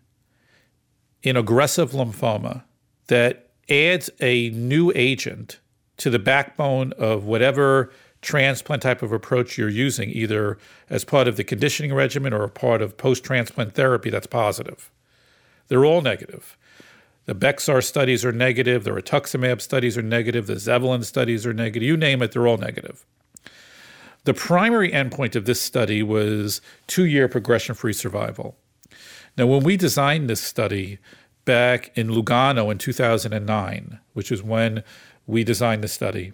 in 1.24 1.36
aggressive 1.36 1.92
lymphoma 1.94 2.64
that 3.08 3.47
adds 3.70 4.10
a 4.20 4.50
new 4.52 4.92
agent 4.96 5.60
to 5.98 6.10
the 6.10 6.20
backbone 6.20 6.94
of 6.94 7.26
whatever 7.26 7.92
transplant 8.22 8.82
type 8.82 9.02
of 9.02 9.12
approach 9.12 9.58
you're 9.58 9.70
using, 9.70 10.10
either 10.10 10.58
as 10.90 11.04
part 11.04 11.28
of 11.28 11.38
the 11.38 11.44
conditioning 11.44 11.94
regimen 11.94 12.34
or 12.34 12.44
a 12.44 12.50
part 12.50 12.82
of 12.82 12.98
post 12.98 13.24
transplant 13.24 13.74
therapy 13.74 14.10
that's 14.10 14.28
positive. 14.28 14.92
They're 15.68 15.86
all 15.86 16.02
negative. 16.02 16.58
The 17.26 17.36
Bexxar 17.36 17.84
studies 17.84 18.24
are 18.24 18.32
negative. 18.32 18.86
The 18.86 18.92
rituximab 18.92 19.60
studies 19.62 19.98
are 19.98 20.02
negative. 20.02 20.48
The 20.48 20.56
Zevalin 20.56 21.04
studies 21.04 21.46
are 21.46 21.54
negative. 21.54 21.84
You 21.84 21.98
name 21.98 22.22
it, 22.22 22.32
they're 22.32 22.48
all 22.48 22.58
negative. 22.58 23.06
The 24.24 24.34
primary 24.34 24.92
endpoint 24.92 25.36
of 25.36 25.46
this 25.46 25.62
study 25.62 26.04
was 26.04 26.62
two 26.88 27.06
year 27.06 27.28
progression 27.28 27.76
free 27.76 27.94
survival. 27.94 28.58
Now, 29.38 29.46
when 29.46 29.64
we 29.64 29.78
designed 29.78 30.30
this 30.30 30.42
study 30.42 31.00
back 31.48 31.98
in 31.98 32.10
Lugano 32.10 32.70
in 32.70 32.78
2009, 32.78 34.00
which 34.12 34.32
is 34.32 34.44
when 34.44 34.84
we 35.26 35.46
designed 35.46 35.82
the 35.82 35.88
study, 35.88 36.34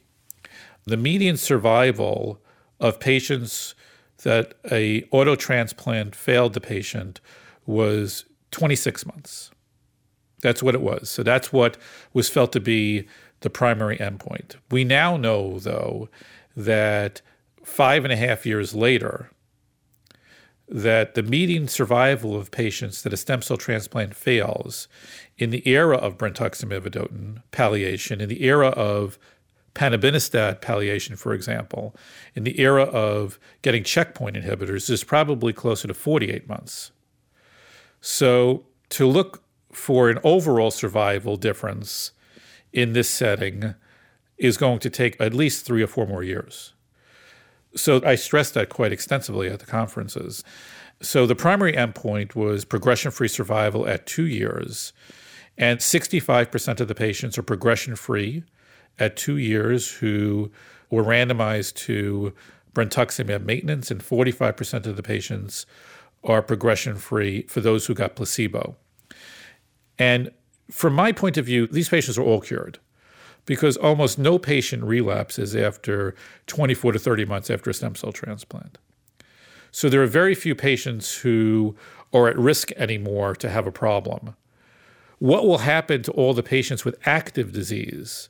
the 0.86 0.97
median 0.97 1.38
survival 1.38 2.41
of 2.80 2.99
patients 2.99 3.76
that 4.23 4.56
a 4.71 5.04
auto 5.12 5.36
transplant 5.36 6.15
failed 6.15 6.54
the 6.54 6.60
patient 6.60 7.21
was 7.67 8.26
26 8.52 9.06
months. 9.06 9.52
That's 10.41 10.63
what 10.63 10.73
it 10.73 10.82
was. 10.82 11.12
So 11.12 11.21
that's 11.21 11.54
what 11.54 11.78
was 12.12 12.28
felt 12.28 12.52
to 12.54 12.60
be 12.60 13.08
the 13.41 13.52
primary 13.52 13.97
endpoint. 13.97 14.56
We 14.71 14.84
now 14.84 15.15
know, 15.15 15.60
though, 15.60 16.10
that 16.58 17.21
five 17.63 18.04
and 18.04 18.12
a 18.12 18.17
half 18.17 18.47
years 18.47 18.73
later, 18.73 19.30
that 20.67 21.13
the 21.13 21.23
median 21.23 21.67
survival 21.67 22.36
of 22.36 22.52
patients 22.52 23.02
that 23.04 23.13
a 23.13 23.17
stem 23.17 23.41
cell 23.41 23.58
transplant 23.58 24.15
fails 24.15 24.88
in 25.38 25.49
the 25.49 25.67
era 25.67 25.97
of 25.97 26.17
brentuximab 26.17 26.82
vedotin 26.82 27.41
palliation, 27.52 28.21
in 28.21 28.30
the 28.30 28.43
era 28.43 28.69
of 28.69 29.19
panobinostat 29.76 30.62
palliation, 30.62 31.15
for 31.15 31.34
example, 31.34 31.95
in 32.36 32.43
the 32.43 32.60
era 32.60 32.84
of 32.84 33.39
getting 33.62 33.84
checkpoint 33.84 34.36
inhibitors, 34.36 34.89
is 34.89 35.04
probably 35.04 35.52
closer 35.52 35.88
to 35.88 35.93
48 35.93 36.47
months. 36.47 36.91
So 37.99 38.65
to 38.89 39.08
look 39.08 39.43
for 39.71 40.10
an 40.10 40.19
overall 40.23 40.71
survival 40.71 41.36
difference 41.36 42.12
in 42.71 42.93
this 42.93 43.10
setting 43.10 43.76
is 44.38 44.58
going 44.58 44.80
to 44.80 44.89
take 44.89 45.19
at 45.19 45.34
least 45.34 45.65
three 45.65 45.82
or 45.82 45.88
four 45.88 46.06
more 46.06 46.23
years. 46.23 46.72
So 47.75 48.01
I 48.05 48.15
stressed 48.15 48.53
that 48.53 48.69
quite 48.69 48.91
extensively 48.91 49.49
at 49.49 49.59
the 49.59 49.65
conferences. 49.65 50.43
So 51.01 51.25
the 51.25 51.36
primary 51.36 51.73
endpoint 51.73 52.36
was 52.36 52.65
progression 52.65 53.12
free 53.12 53.27
survival 53.27 53.88
at 53.88 54.05
two 54.05 54.25
years, 54.25 54.93
and 55.57 55.79
65% 55.79 56.79
of 56.79 56.88
the 56.88 56.95
patients 56.95 57.38
are 57.38 57.43
progression 57.43 57.95
free 57.95 58.43
at 58.99 59.17
two 59.17 59.38
years 59.38 59.91
who 59.91 60.51
were 60.89 61.03
randomized 61.03 61.73
to 61.75 62.33
brentuximab 62.73 63.43
maintenance, 63.43 63.91
and 63.91 64.01
45% 64.01 64.86
of 64.86 64.95
the 64.95 65.03
patients 65.03 65.65
are 66.23 66.41
progression 66.41 66.95
free 66.95 67.43
for 67.43 67.59
those 67.59 67.86
who 67.86 67.93
got 67.93 68.15
placebo. 68.15 68.75
And 69.99 70.31
from 70.71 70.93
my 70.93 71.12
point 71.12 71.38
of 71.38 71.45
view, 71.45 71.67
these 71.67 71.89
patients 71.89 72.17
are 72.17 72.23
all 72.23 72.41
cured 72.41 72.79
because 73.45 73.77
almost 73.77 74.17
no 74.17 74.38
patient 74.38 74.84
relapses 74.84 75.56
after 75.56 76.15
24 76.47 76.93
to 76.93 76.99
30 76.99 77.25
months 77.25 77.49
after 77.49 77.69
a 77.69 77.73
stem 77.73 77.95
cell 77.95 78.12
transplant. 78.12 78.77
So 79.71 79.89
there 79.89 80.01
are 80.01 80.08
very 80.08 80.36
few 80.36 80.56
patients 80.56 81.17
who 81.17 81.75
are 82.13 82.27
at 82.27 82.38
risk 82.38 82.71
anymore 82.73 83.36
to 83.36 83.49
have 83.49 83.65
a 83.65 83.71
problem. 83.71 84.36
What 85.19 85.45
will 85.45 85.60
happen 85.60 86.03
to 86.03 86.12
all 86.12 86.34
the 86.34 86.43
patients 86.43 86.86
with 86.86 86.95
active 87.06 87.51
disease 87.51 88.29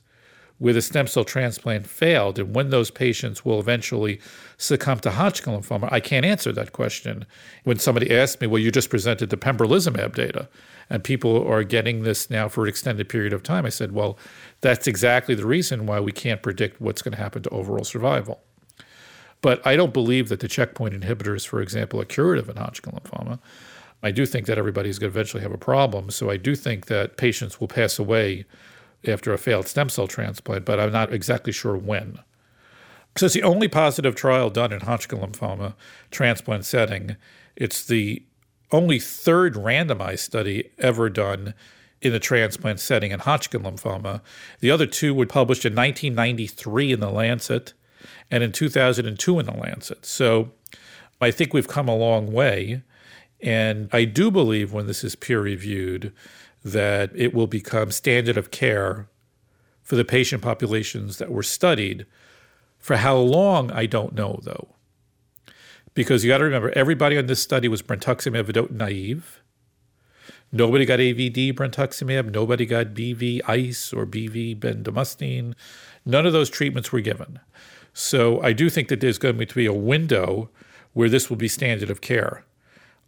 where 0.64 0.72
the 0.72 0.80
stem 0.80 1.06
cell 1.06 1.24
transplant 1.24 1.86
failed 1.86 2.38
and 2.38 2.54
when 2.54 2.70
those 2.70 2.90
patients 2.90 3.44
will 3.44 3.60
eventually 3.60 4.18
succumb 4.56 4.98
to 4.98 5.10
Hodgkin 5.10 5.52
lymphoma, 5.52 5.92
I 5.92 6.00
can't 6.00 6.24
answer 6.24 6.52
that 6.52 6.72
question. 6.72 7.26
When 7.64 7.78
somebody 7.78 8.10
asked 8.10 8.40
me, 8.40 8.46
well, 8.46 8.62
you 8.62 8.70
just 8.70 8.88
presented 8.88 9.28
the 9.28 9.36
pembrolizumab 9.36 10.14
data 10.14 10.48
and 10.88 11.04
people 11.04 11.46
are 11.46 11.64
getting 11.64 12.02
this 12.02 12.30
now 12.30 12.48
for 12.48 12.62
an 12.62 12.70
extended 12.70 13.10
period 13.10 13.34
of 13.34 13.42
time, 13.42 13.66
I 13.66 13.68
said, 13.68 13.92
well, 13.92 14.16
that's 14.62 14.86
exactly 14.86 15.34
the 15.34 15.44
reason 15.44 15.84
why 15.84 16.00
we 16.00 16.12
can't 16.12 16.42
predict 16.42 16.80
what's 16.80 17.02
going 17.02 17.12
to 17.12 17.20
happen 17.20 17.42
to 17.42 17.50
overall 17.50 17.84
survival. 17.84 18.40
But 19.42 19.60
I 19.66 19.76
don't 19.76 19.92
believe 19.92 20.30
that 20.30 20.40
the 20.40 20.48
checkpoint 20.48 20.98
inhibitors, 20.98 21.46
for 21.46 21.60
example, 21.60 22.00
are 22.00 22.06
curative 22.06 22.48
in 22.48 22.56
Hodgkin 22.56 22.94
lymphoma. 22.94 23.38
I 24.02 24.12
do 24.12 24.24
think 24.24 24.46
that 24.46 24.56
everybody's 24.56 24.98
going 24.98 25.12
to 25.12 25.18
eventually 25.18 25.42
have 25.42 25.52
a 25.52 25.58
problem. 25.58 26.08
So 26.08 26.30
I 26.30 26.38
do 26.38 26.54
think 26.54 26.86
that 26.86 27.18
patients 27.18 27.60
will 27.60 27.68
pass 27.68 27.98
away 27.98 28.46
after 29.06 29.32
a 29.32 29.38
failed 29.38 29.68
stem 29.68 29.88
cell 29.88 30.06
transplant, 30.06 30.64
but 30.64 30.80
I'm 30.80 30.92
not 30.92 31.12
exactly 31.12 31.52
sure 31.52 31.76
when. 31.76 32.20
So 33.16 33.26
it's 33.26 33.34
the 33.34 33.42
only 33.42 33.68
positive 33.68 34.14
trial 34.14 34.50
done 34.50 34.72
in 34.72 34.80
Hodgkin 34.80 35.20
lymphoma 35.20 35.74
transplant 36.10 36.64
setting. 36.64 37.16
It's 37.56 37.84
the 37.84 38.22
only 38.72 38.98
third 38.98 39.54
randomized 39.54 40.20
study 40.20 40.70
ever 40.78 41.08
done 41.08 41.54
in 42.02 42.12
the 42.12 42.18
transplant 42.18 42.80
setting 42.80 43.12
in 43.12 43.20
Hodgkin 43.20 43.62
lymphoma. 43.62 44.20
The 44.60 44.70
other 44.70 44.86
two 44.86 45.14
were 45.14 45.26
published 45.26 45.64
in 45.64 45.74
1993 45.74 46.92
in 46.92 47.00
the 47.00 47.10
Lancet 47.10 47.72
and 48.30 48.42
in 48.42 48.52
2002 48.52 49.38
in 49.38 49.46
the 49.46 49.52
Lancet. 49.52 50.04
So 50.04 50.50
I 51.20 51.30
think 51.30 51.54
we've 51.54 51.68
come 51.68 51.88
a 51.88 51.96
long 51.96 52.32
way. 52.32 52.82
And 53.40 53.88
I 53.92 54.04
do 54.04 54.30
believe 54.30 54.72
when 54.72 54.86
this 54.86 55.04
is 55.04 55.14
peer 55.14 55.40
reviewed 55.40 56.12
that 56.64 57.10
it 57.14 57.34
will 57.34 57.46
become 57.46 57.90
standard 57.90 58.36
of 58.38 58.50
care 58.50 59.08
for 59.82 59.96
the 59.96 60.04
patient 60.04 60.42
populations 60.42 61.18
that 61.18 61.30
were 61.30 61.42
studied. 61.42 62.06
For 62.78 62.96
how 62.96 63.16
long, 63.16 63.70
I 63.70 63.86
don't 63.86 64.14
know, 64.14 64.40
though. 64.42 64.68
Because 65.92 66.24
you 66.24 66.30
got 66.30 66.38
to 66.38 66.44
remember, 66.44 66.72
everybody 66.74 67.16
on 67.18 67.26
this 67.26 67.42
study 67.42 67.68
was 67.68 67.82
brentuximab 67.82 68.70
naive. 68.70 69.40
Nobody 70.50 70.84
got 70.84 71.00
AVD 71.00 71.52
brentuximab. 71.52 72.32
Nobody 72.32 72.64
got 72.64 72.94
BV 72.94 73.42
ICE 73.46 73.92
or 73.92 74.06
BV 74.06 74.58
bendamustine. 74.58 75.54
None 76.06 76.26
of 76.26 76.32
those 76.32 76.48
treatments 76.48 76.92
were 76.92 77.00
given. 77.00 77.40
So 77.92 78.40
I 78.42 78.52
do 78.52 78.70
think 78.70 78.88
that 78.88 79.00
there's 79.00 79.18
going 79.18 79.38
to 79.38 79.54
be 79.54 79.66
a 79.66 79.72
window 79.72 80.50
where 80.92 81.08
this 81.08 81.28
will 81.28 81.36
be 81.36 81.48
standard 81.48 81.90
of 81.90 82.00
care 82.00 82.44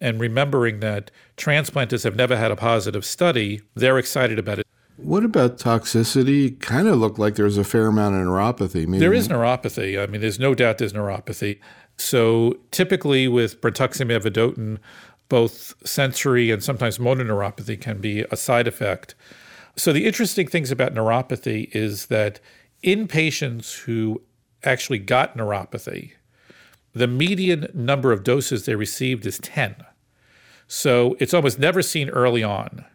and 0.00 0.20
remembering 0.20 0.80
that 0.80 1.10
transplanters 1.36 2.02
have 2.02 2.16
never 2.16 2.36
had 2.36 2.50
a 2.50 2.56
positive 2.56 3.04
study, 3.04 3.62
they're 3.74 3.98
excited 3.98 4.38
about 4.38 4.58
it. 4.58 4.66
What 4.96 5.24
about 5.24 5.58
toxicity? 5.58 6.58
Kind 6.60 6.88
of 6.88 6.98
looked 6.98 7.18
like 7.18 7.34
there's 7.34 7.58
a 7.58 7.64
fair 7.64 7.86
amount 7.88 8.14
of 8.14 8.22
neuropathy. 8.22 8.86
Maybe. 8.86 8.98
There 8.98 9.12
is 9.12 9.28
neuropathy. 9.28 10.02
I 10.02 10.06
mean, 10.06 10.20
there's 10.20 10.38
no 10.38 10.54
doubt 10.54 10.78
there's 10.78 10.94
neuropathy. 10.94 11.60
So 11.98 12.58
typically 12.70 13.28
with 13.28 13.60
brentuximab 13.60 14.22
vedotin, 14.22 14.78
both 15.28 15.74
sensory 15.86 16.50
and 16.50 16.62
sometimes 16.62 16.98
motor 16.98 17.24
neuropathy 17.24 17.80
can 17.80 18.00
be 18.00 18.20
a 18.30 18.36
side 18.36 18.66
effect. 18.66 19.14
So 19.76 19.92
the 19.92 20.06
interesting 20.06 20.46
things 20.46 20.70
about 20.70 20.94
neuropathy 20.94 21.74
is 21.74 22.06
that 22.06 22.40
in 22.82 23.06
patients 23.06 23.74
who 23.74 24.22
actually 24.64 24.98
got 24.98 25.36
neuropathy, 25.36 26.12
the 26.96 27.06
median 27.06 27.68
number 27.74 28.10
of 28.10 28.24
doses 28.24 28.64
they 28.64 28.74
received 28.74 29.26
is 29.26 29.38
10. 29.40 29.76
So 30.66 31.14
it's 31.20 31.34
almost 31.34 31.58
never 31.58 31.82
seen 31.82 32.08
early 32.08 32.42
on. 32.42 32.86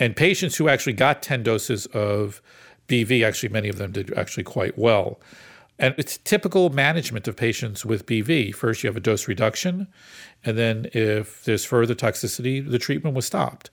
And 0.00 0.16
patients 0.16 0.56
who 0.56 0.68
actually 0.68 0.94
got 0.94 1.22
10 1.22 1.44
doses 1.44 1.86
of 1.86 2.42
BV, 2.88 3.24
actually, 3.24 3.50
many 3.50 3.68
of 3.68 3.78
them 3.78 3.92
did 3.92 4.12
actually 4.18 4.42
quite 4.42 4.76
well. 4.76 5.20
And 5.78 5.94
it's 5.96 6.18
typical 6.18 6.70
management 6.70 7.28
of 7.28 7.36
patients 7.36 7.86
with 7.86 8.04
BV. 8.04 8.52
First, 8.52 8.82
you 8.82 8.88
have 8.88 8.96
a 8.96 9.00
dose 9.00 9.28
reduction, 9.28 9.86
and 10.44 10.58
then 10.58 10.88
if 10.92 11.44
there's 11.44 11.64
further 11.64 11.94
toxicity, 11.94 12.68
the 12.68 12.80
treatment 12.80 13.14
was 13.14 13.26
stopped. 13.26 13.70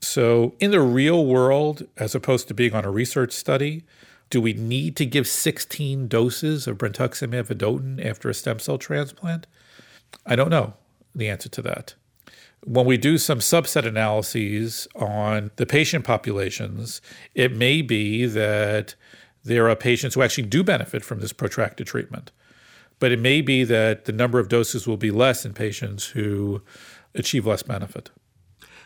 So, 0.00 0.54
in 0.58 0.72
the 0.72 0.80
real 0.80 1.24
world, 1.24 1.86
as 1.96 2.14
opposed 2.14 2.48
to 2.48 2.54
being 2.54 2.74
on 2.74 2.84
a 2.84 2.90
research 2.90 3.32
study, 3.32 3.84
do 4.30 4.40
we 4.40 4.52
need 4.52 4.96
to 4.96 5.06
give 5.06 5.26
16 5.26 6.08
doses 6.08 6.66
of 6.66 6.78
brentuximab 6.78 7.46
vedotin 7.46 8.04
after 8.04 8.28
a 8.28 8.34
stem 8.34 8.58
cell 8.58 8.78
transplant? 8.78 9.46
I 10.26 10.36
don't 10.36 10.50
know 10.50 10.74
the 11.14 11.28
answer 11.28 11.48
to 11.48 11.62
that. 11.62 11.94
When 12.64 12.86
we 12.86 12.96
do 12.96 13.18
some 13.18 13.38
subset 13.38 13.86
analyses 13.86 14.88
on 14.96 15.50
the 15.56 15.66
patient 15.66 16.04
populations, 16.04 17.00
it 17.34 17.54
may 17.54 17.82
be 17.82 18.26
that 18.26 18.94
there 19.44 19.68
are 19.70 19.76
patients 19.76 20.14
who 20.14 20.22
actually 20.22 20.48
do 20.48 20.64
benefit 20.64 21.04
from 21.04 21.20
this 21.20 21.32
protracted 21.32 21.86
treatment. 21.86 22.32
But 22.98 23.12
it 23.12 23.20
may 23.20 23.40
be 23.40 23.64
that 23.64 24.04
the 24.04 24.12
number 24.12 24.38
of 24.38 24.48
doses 24.48 24.86
will 24.86 24.96
be 24.96 25.10
less 25.10 25.44
in 25.44 25.54
patients 25.54 26.06
who 26.06 26.62
achieve 27.14 27.46
less 27.46 27.62
benefit. 27.62 28.10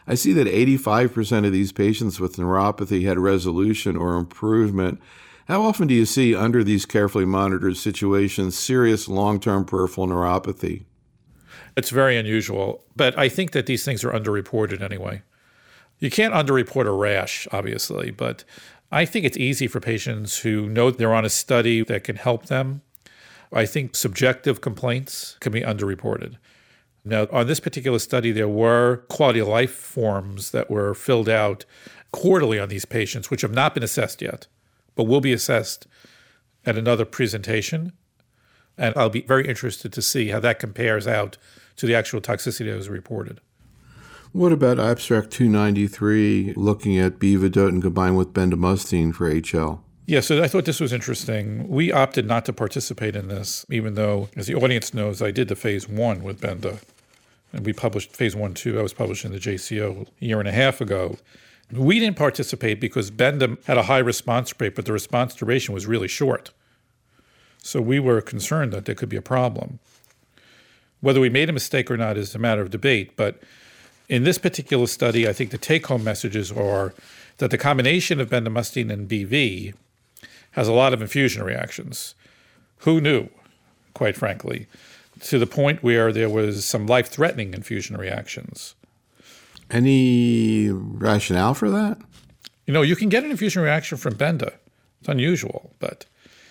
I 0.07 0.14
see 0.14 0.33
that 0.35 0.46
85% 0.46 1.46
of 1.46 1.52
these 1.52 1.72
patients 1.72 2.20
with 2.20 2.37
neuropathy 2.37 3.07
had 3.07 3.18
resolution 3.18 3.96
or 3.96 4.16
improvement 4.16 5.00
how 5.52 5.64
often 5.64 5.86
do 5.86 5.92
you 5.92 6.06
see 6.06 6.34
under 6.34 6.64
these 6.64 6.86
carefully 6.86 7.26
monitored 7.26 7.76
situations 7.76 8.56
serious 8.56 9.06
long 9.06 9.38
term 9.38 9.66
peripheral 9.66 10.06
neuropathy? 10.06 10.86
It's 11.76 11.90
very 11.90 12.16
unusual, 12.16 12.84
but 12.96 13.18
I 13.18 13.28
think 13.28 13.50
that 13.52 13.66
these 13.66 13.84
things 13.84 14.02
are 14.02 14.12
underreported 14.12 14.80
anyway. 14.80 15.20
You 15.98 16.10
can't 16.10 16.32
underreport 16.32 16.86
a 16.86 16.90
rash, 16.90 17.46
obviously, 17.52 18.10
but 18.10 18.44
I 18.90 19.04
think 19.04 19.26
it's 19.26 19.36
easy 19.36 19.66
for 19.66 19.78
patients 19.78 20.38
who 20.38 20.70
know 20.70 20.90
they're 20.90 21.12
on 21.12 21.26
a 21.26 21.28
study 21.28 21.84
that 21.84 22.02
can 22.02 22.16
help 22.16 22.46
them. 22.46 22.80
I 23.52 23.66
think 23.66 23.94
subjective 23.94 24.62
complaints 24.62 25.36
can 25.40 25.52
be 25.52 25.60
underreported. 25.60 26.38
Now, 27.04 27.26
on 27.30 27.46
this 27.46 27.60
particular 27.60 27.98
study, 27.98 28.32
there 28.32 28.48
were 28.48 29.04
quality 29.10 29.40
of 29.40 29.48
life 29.48 29.74
forms 29.74 30.52
that 30.52 30.70
were 30.70 30.94
filled 30.94 31.28
out 31.28 31.66
quarterly 32.10 32.58
on 32.58 32.70
these 32.70 32.86
patients, 32.86 33.30
which 33.30 33.42
have 33.42 33.52
not 33.52 33.74
been 33.74 33.82
assessed 33.82 34.22
yet 34.22 34.46
but 34.94 35.05
will 35.05 35.20
be 35.20 35.33
assessed 35.33 35.87
at 36.64 36.78
another 36.78 37.05
presentation. 37.05 37.92
And 38.78 38.94
I'll 38.96 39.11
be 39.11 39.22
very 39.22 39.46
interested 39.46 39.92
to 39.92 40.02
see 40.02 40.28
how 40.28 40.40
that 40.40 40.59
compares 40.59 41.07
out 41.07 41.37
to 41.76 41.87
the 41.87 41.94
actual 41.94 42.20
toxicity 42.20 42.70
that 42.70 42.76
was 42.76 42.88
reported. 42.88 43.40
What 44.33 44.52
about 44.52 44.81
abstract 44.81 45.31
293 45.31 46.55
looking 46.57 46.96
at 46.98 47.18
B 47.18 47.37
vedotin 47.37 47.83
combined 47.83 48.16
with 48.16 48.33
bendamustine 48.33 49.14
for 49.14 49.31
HL? 49.31 49.81
Yeah, 50.07 50.20
so 50.20 50.42
I 50.42 50.48
thought 50.48 50.64
this 50.64 50.81
was 50.81 50.92
interesting. 50.92 51.68
We 51.68 51.92
opted 51.92 52.26
not 52.26 52.44
to 52.46 52.52
participate 52.52 53.14
in 53.14 53.28
this, 53.28 53.64
even 53.70 53.94
though, 53.94 54.31
as 54.35 54.46
the 54.46 54.55
audience 54.55 54.92
knows, 54.92 55.22
I 55.22 55.31
did 55.31 55.48
the 55.48 55.55
phase 55.55 55.88
one 55.88 56.22
with 56.22 56.40
Benda. 56.40 56.78
And 57.52 57.64
we 57.66 57.72
published 57.72 58.16
phase 58.16 58.35
one, 58.35 58.55
too. 58.55 58.78
I 58.78 58.83
was 58.83 58.94
published 58.94 59.24
in 59.24 59.33
the 59.33 59.38
JCO 59.38 60.09
a 60.20 60.24
year 60.24 60.40
and 60.40 60.48
a 60.48 60.52
half 60.52 60.81
ago. 60.81 61.18
We 61.72 61.98
didn't 61.98 62.16
participate 62.16 62.80
because 62.80 63.11
Benda 63.11 63.56
had 63.66 63.78
a 63.78 63.85
high 63.85 63.98
response 63.98 64.52
rate, 64.61 64.74
but 64.74 64.85
the 64.85 64.92
response 64.92 65.35
duration 65.35 65.72
was 65.72 65.87
really 65.87 66.08
short. 66.08 66.50
So 67.58 67.80
we 67.80 67.98
were 67.98 68.20
concerned 68.20 68.72
that 68.72 68.85
there 68.85 68.94
could 68.94 69.08
be 69.08 69.16
a 69.16 69.22
problem. 69.22 69.78
Whether 71.00 71.20
we 71.20 71.30
made 71.30 71.48
a 71.48 71.52
mistake 71.52 71.90
or 71.90 71.96
not 71.96 72.16
is 72.16 72.35
a 72.35 72.38
matter 72.38 72.61
of 72.61 72.70
debate, 72.70 73.16
but 73.16 73.42
in 74.08 74.24
this 74.24 74.38
particular 74.38 74.87
study, 74.87 75.26
I 75.26 75.32
think 75.32 75.50
the 75.50 75.58
take 75.58 75.87
home 75.87 76.04
messages 76.04 76.52
are 76.52 76.92
that 77.38 77.50
the 77.50 77.58
combination 77.58 78.20
of 78.20 78.28
bendamustine 78.28 78.92
and 78.92 79.08
BV 79.08 79.74
has 80.52 80.68
a 80.68 80.72
lot 80.72 80.92
of 80.92 81.00
infusion 81.00 81.42
reactions. 81.42 82.14
Who 82.78 83.00
knew, 83.00 83.28
quite 83.94 84.16
frankly, 84.16 84.66
to 85.20 85.38
the 85.38 85.46
point 85.46 85.82
where 85.82 86.12
there 86.12 86.28
was 86.28 86.64
some 86.64 86.87
life 86.87 87.08
threatening 87.08 87.54
infusion 87.54 87.96
reactions. 87.96 88.74
Any 89.72 90.70
rationale 90.70 91.54
for 91.54 91.70
that? 91.70 91.98
You 92.66 92.74
know, 92.74 92.82
you 92.82 92.94
can 92.94 93.08
get 93.08 93.24
an 93.24 93.30
infusion 93.30 93.62
reaction 93.62 93.98
from 93.98 94.14
Benda. 94.14 94.52
It's 95.00 95.08
unusual, 95.08 95.74
but 95.80 96.06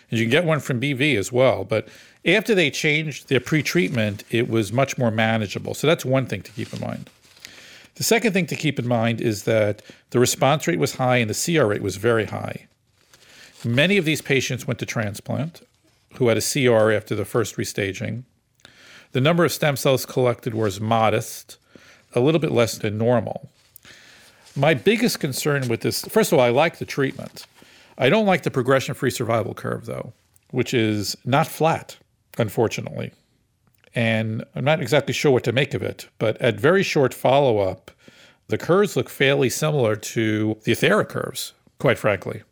and 0.10 0.20
you 0.20 0.26
can 0.26 0.32
get 0.32 0.44
one 0.44 0.60
from 0.60 0.82
BV 0.82 1.18
as 1.18 1.32
well. 1.32 1.64
But 1.64 1.88
after 2.26 2.54
they 2.54 2.70
changed 2.70 3.30
their 3.30 3.40
pretreatment, 3.40 4.24
it 4.30 4.50
was 4.50 4.74
much 4.74 4.98
more 4.98 5.10
manageable. 5.10 5.74
So 5.74 5.88
that's 5.88 6.04
one 6.04 6.26
thing 6.26 6.42
to 6.42 6.52
keep 6.52 6.74
in 6.74 6.82
mind. 6.82 7.10
The 7.96 8.04
second 8.04 8.34
thing 8.34 8.46
to 8.48 8.56
keep 8.56 8.78
in 8.78 8.88
mind 8.88 9.22
is 9.22 9.44
that 9.44 9.82
the 10.10 10.20
response 10.20 10.68
rate 10.68 10.80
was 10.80 10.96
high 10.96 11.18
and 11.18 11.30
the 11.30 11.58
CR 11.58 11.66
rate 11.66 11.82
was 11.82 11.96
very 11.96 12.26
high. 12.26 12.68
Many 13.64 13.98
of 13.98 14.06
these 14.06 14.22
patients 14.22 14.68
went 14.68 14.80
to 14.80 14.86
transplant 14.86 15.62
who 16.16 16.28
had 16.28 16.38
a 16.38 16.42
CR 16.42 16.92
after 16.92 17.16
the 17.16 17.26
first 17.26 17.56
restaging. 17.56 18.24
The 19.14 19.22
number 19.22 19.46
of 19.46 19.52
stem 19.52 19.78
cells 19.78 20.06
collected 20.06 20.54
was 20.54 20.82
modest, 20.82 21.58
a 22.14 22.20
little 22.20 22.40
bit 22.40 22.52
less 22.52 22.78
than 22.78 22.98
normal. 22.98 23.50
My 24.56 24.74
biggest 24.74 25.20
concern 25.20 25.68
with 25.68 25.82
this, 25.82 26.04
first 26.06 26.32
of 26.32 26.40
all, 26.40 26.46
I 26.46 26.50
like 26.50 26.78
the 26.78 26.86
treatment. 26.86 27.46
I 27.98 28.10
don't 28.10 28.26
like 28.26 28.44
the 28.44 28.52
progression 28.52 28.96
free 28.96 29.12
survival 29.12 29.54
curve, 29.54 29.86
though, 29.86 30.14
which 30.50 30.74
is 30.74 31.16
not 31.24 31.48
flat, 31.48 31.98
unfortunately. 32.38 33.12
And 33.94 34.44
I'm 34.56 34.64
not 34.64 34.82
exactly 34.82 35.14
sure 35.14 35.32
what 35.32 35.44
to 35.46 35.52
make 35.52 35.74
of 35.74 35.84
it, 35.84 36.08
but 36.18 36.42
at 36.42 36.60
very 36.60 36.84
short 36.84 37.14
follow 37.14 37.60
up, 37.60 37.92
the 38.48 38.58
curves 38.58 38.96
look 38.96 39.10
fairly 39.10 39.50
similar 39.50 39.96
to 39.96 40.58
the 40.64 40.74
AETHERA 40.74 41.08
curves, 41.08 41.54
quite 41.80 41.98
frankly. 41.98 42.44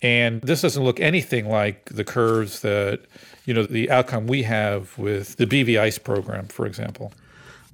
And 0.00 0.42
this 0.42 0.62
doesn't 0.62 0.84
look 0.84 1.00
anything 1.00 1.48
like 1.48 1.86
the 1.86 2.04
curves 2.04 2.60
that, 2.60 3.00
you 3.46 3.54
know, 3.54 3.64
the 3.64 3.90
outcome 3.90 4.26
we 4.26 4.42
have 4.42 4.96
with 4.98 5.36
the 5.36 5.46
BV 5.46 5.78
ICE 5.78 5.98
program, 5.98 6.46
for 6.48 6.66
example. 6.66 7.12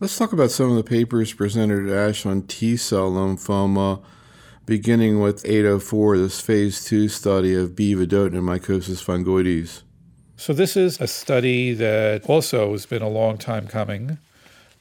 Let's 0.00 0.16
talk 0.16 0.32
about 0.32 0.50
some 0.50 0.70
of 0.70 0.76
the 0.76 0.82
papers 0.82 1.34
presented 1.34 1.90
at 1.90 1.94
ASH 1.94 2.24
on 2.24 2.44
T 2.44 2.78
cell 2.78 3.10
lymphoma, 3.10 4.02
beginning 4.64 5.20
with 5.20 5.44
804, 5.44 6.16
this 6.16 6.40
phase 6.40 6.82
two 6.86 7.06
study 7.06 7.54
of 7.54 7.76
B 7.76 7.94
vedotin 7.94 8.40
mycosis 8.40 9.04
fungoides. 9.04 9.82
So, 10.36 10.54
this 10.54 10.74
is 10.74 10.98
a 11.02 11.06
study 11.06 11.74
that 11.74 12.24
also 12.24 12.72
has 12.72 12.86
been 12.86 13.02
a 13.02 13.10
long 13.10 13.36
time 13.36 13.66
coming. 13.68 14.16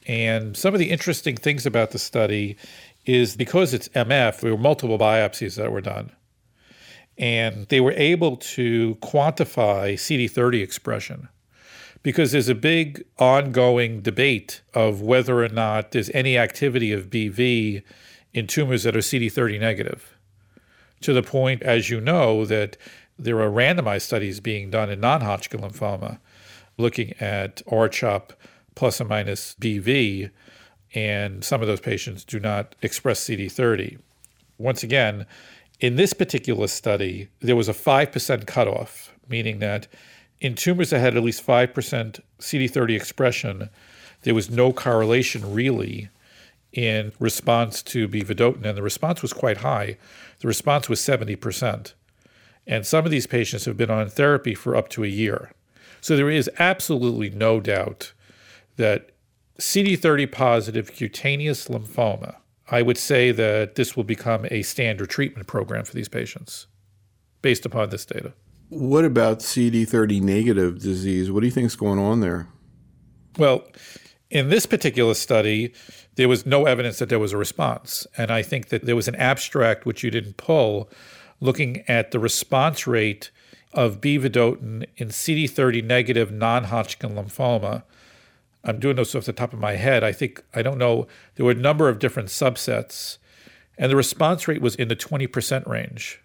And 0.06 0.56
some 0.56 0.72
of 0.72 0.80
the 0.80 0.90
interesting 0.90 1.36
things 1.36 1.66
about 1.66 1.90
the 1.90 1.98
study 1.98 2.56
is 3.04 3.36
because 3.36 3.74
it's 3.74 3.88
MF, 3.90 4.40
there 4.40 4.52
were 4.52 4.58
multiple 4.58 4.98
biopsies 4.98 5.56
that 5.56 5.70
were 5.70 5.82
done. 5.82 6.12
And 7.18 7.68
they 7.68 7.82
were 7.82 7.92
able 7.92 8.38
to 8.38 8.94
quantify 9.02 9.96
CD30 9.96 10.62
expression 10.62 11.28
because 12.02 12.32
there's 12.32 12.48
a 12.48 12.54
big 12.54 13.04
ongoing 13.18 14.00
debate 14.00 14.62
of 14.74 15.02
whether 15.02 15.44
or 15.44 15.48
not 15.48 15.90
there's 15.90 16.10
any 16.10 16.38
activity 16.38 16.92
of 16.92 17.10
BV 17.10 17.82
in 18.32 18.46
tumors 18.46 18.84
that 18.84 18.96
are 18.96 19.00
CD30 19.00 19.60
negative. 19.60 20.16
To 21.02 21.12
the 21.12 21.22
point, 21.22 21.62
as 21.62 21.90
you 21.90 22.00
know, 22.00 22.44
that 22.46 22.76
there 23.18 23.40
are 23.40 23.50
randomized 23.50 24.02
studies 24.02 24.40
being 24.40 24.70
done 24.70 24.90
in 24.90 25.00
non 25.00 25.20
Hodgkin 25.20 25.60
lymphoma 25.60 26.18
looking 26.78 27.12
at 27.20 27.62
R-CHOP 27.70 28.32
plus 28.74 29.00
or 29.00 29.04
minus 29.04 29.54
BV, 29.60 30.30
and 30.94 31.44
some 31.44 31.60
of 31.60 31.68
those 31.68 31.80
patients 31.80 32.24
do 32.24 32.40
not 32.40 32.74
express 32.82 33.20
CD30. 33.20 33.98
Once 34.58 34.82
again, 34.82 35.26
in 35.80 35.96
this 35.96 36.12
particular 36.12 36.66
study, 36.66 37.28
there 37.40 37.56
was 37.56 37.68
a 37.68 37.74
5% 37.74 38.46
cutoff, 38.46 39.14
meaning 39.28 39.58
that 39.60 39.86
in 40.40 40.54
tumors 40.54 40.90
that 40.90 41.00
had 41.00 41.16
at 41.16 41.22
least 41.22 41.46
5% 41.46 42.20
CD30 42.38 42.96
expression, 42.96 43.70
there 44.22 44.34
was 44.34 44.50
no 44.50 44.72
correlation 44.72 45.52
really 45.52 46.08
in 46.72 47.12
response 47.18 47.82
to 47.82 48.08
B 48.08 48.22
vedotin, 48.22 48.64
and 48.64 48.76
the 48.76 48.82
response 48.82 49.22
was 49.22 49.32
quite 49.32 49.58
high. 49.58 49.96
The 50.40 50.48
response 50.48 50.88
was 50.88 51.00
70%. 51.00 51.92
And 52.66 52.86
some 52.86 53.04
of 53.04 53.10
these 53.10 53.26
patients 53.26 53.64
have 53.64 53.76
been 53.76 53.90
on 53.90 54.08
therapy 54.08 54.54
for 54.54 54.76
up 54.76 54.88
to 54.90 55.04
a 55.04 55.08
year. 55.08 55.52
So 56.00 56.16
there 56.16 56.30
is 56.30 56.48
absolutely 56.58 57.30
no 57.30 57.60
doubt 57.60 58.12
that 58.76 59.10
CD30 59.58 60.30
positive 60.30 60.92
cutaneous 60.92 61.68
lymphoma, 61.68 62.36
I 62.70 62.82
would 62.82 62.96
say 62.96 63.32
that 63.32 63.74
this 63.74 63.96
will 63.96 64.04
become 64.04 64.46
a 64.50 64.62
standard 64.62 65.10
treatment 65.10 65.46
program 65.46 65.84
for 65.84 65.94
these 65.94 66.08
patients 66.08 66.66
based 67.42 67.66
upon 67.66 67.90
this 67.90 68.06
data. 68.06 68.32
What 68.70 69.04
about 69.04 69.40
CD30 69.40 70.22
negative 70.22 70.80
disease? 70.80 71.30
What 71.30 71.40
do 71.40 71.46
you 71.46 71.52
think 71.52 71.66
is 71.66 71.76
going 71.76 71.98
on 71.98 72.20
there? 72.20 72.48
Well, 73.36 73.64
in 74.30 74.48
this 74.48 74.64
particular 74.64 75.14
study, 75.14 75.74
there 76.14 76.28
was 76.28 76.46
no 76.46 76.66
evidence 76.66 77.00
that 77.00 77.08
there 77.08 77.18
was 77.18 77.32
a 77.32 77.36
response. 77.36 78.06
And 78.16 78.30
I 78.30 78.42
think 78.42 78.68
that 78.68 78.84
there 78.84 78.94
was 78.94 79.08
an 79.08 79.16
abstract 79.16 79.86
which 79.86 80.04
you 80.04 80.10
didn't 80.10 80.36
pull 80.36 80.88
looking 81.40 81.82
at 81.88 82.12
the 82.12 82.20
response 82.20 82.86
rate 82.86 83.32
of 83.72 84.00
B 84.00 84.14
in 84.14 84.22
CD30 84.22 85.84
negative 85.84 86.30
non 86.30 86.64
Hodgkin 86.64 87.10
lymphoma. 87.10 87.82
I'm 88.62 88.78
doing 88.78 88.96
this 88.96 89.16
off 89.16 89.24
the 89.24 89.32
top 89.32 89.52
of 89.52 89.58
my 89.58 89.72
head. 89.72 90.04
I 90.04 90.12
think, 90.12 90.44
I 90.54 90.62
don't 90.62 90.78
know, 90.78 91.08
there 91.34 91.46
were 91.46 91.52
a 91.52 91.56
number 91.56 91.88
of 91.88 91.98
different 91.98 92.28
subsets, 92.28 93.18
and 93.78 93.90
the 93.90 93.96
response 93.96 94.46
rate 94.46 94.60
was 94.60 94.76
in 94.76 94.88
the 94.88 94.96
20% 94.96 95.66
range. 95.66 96.20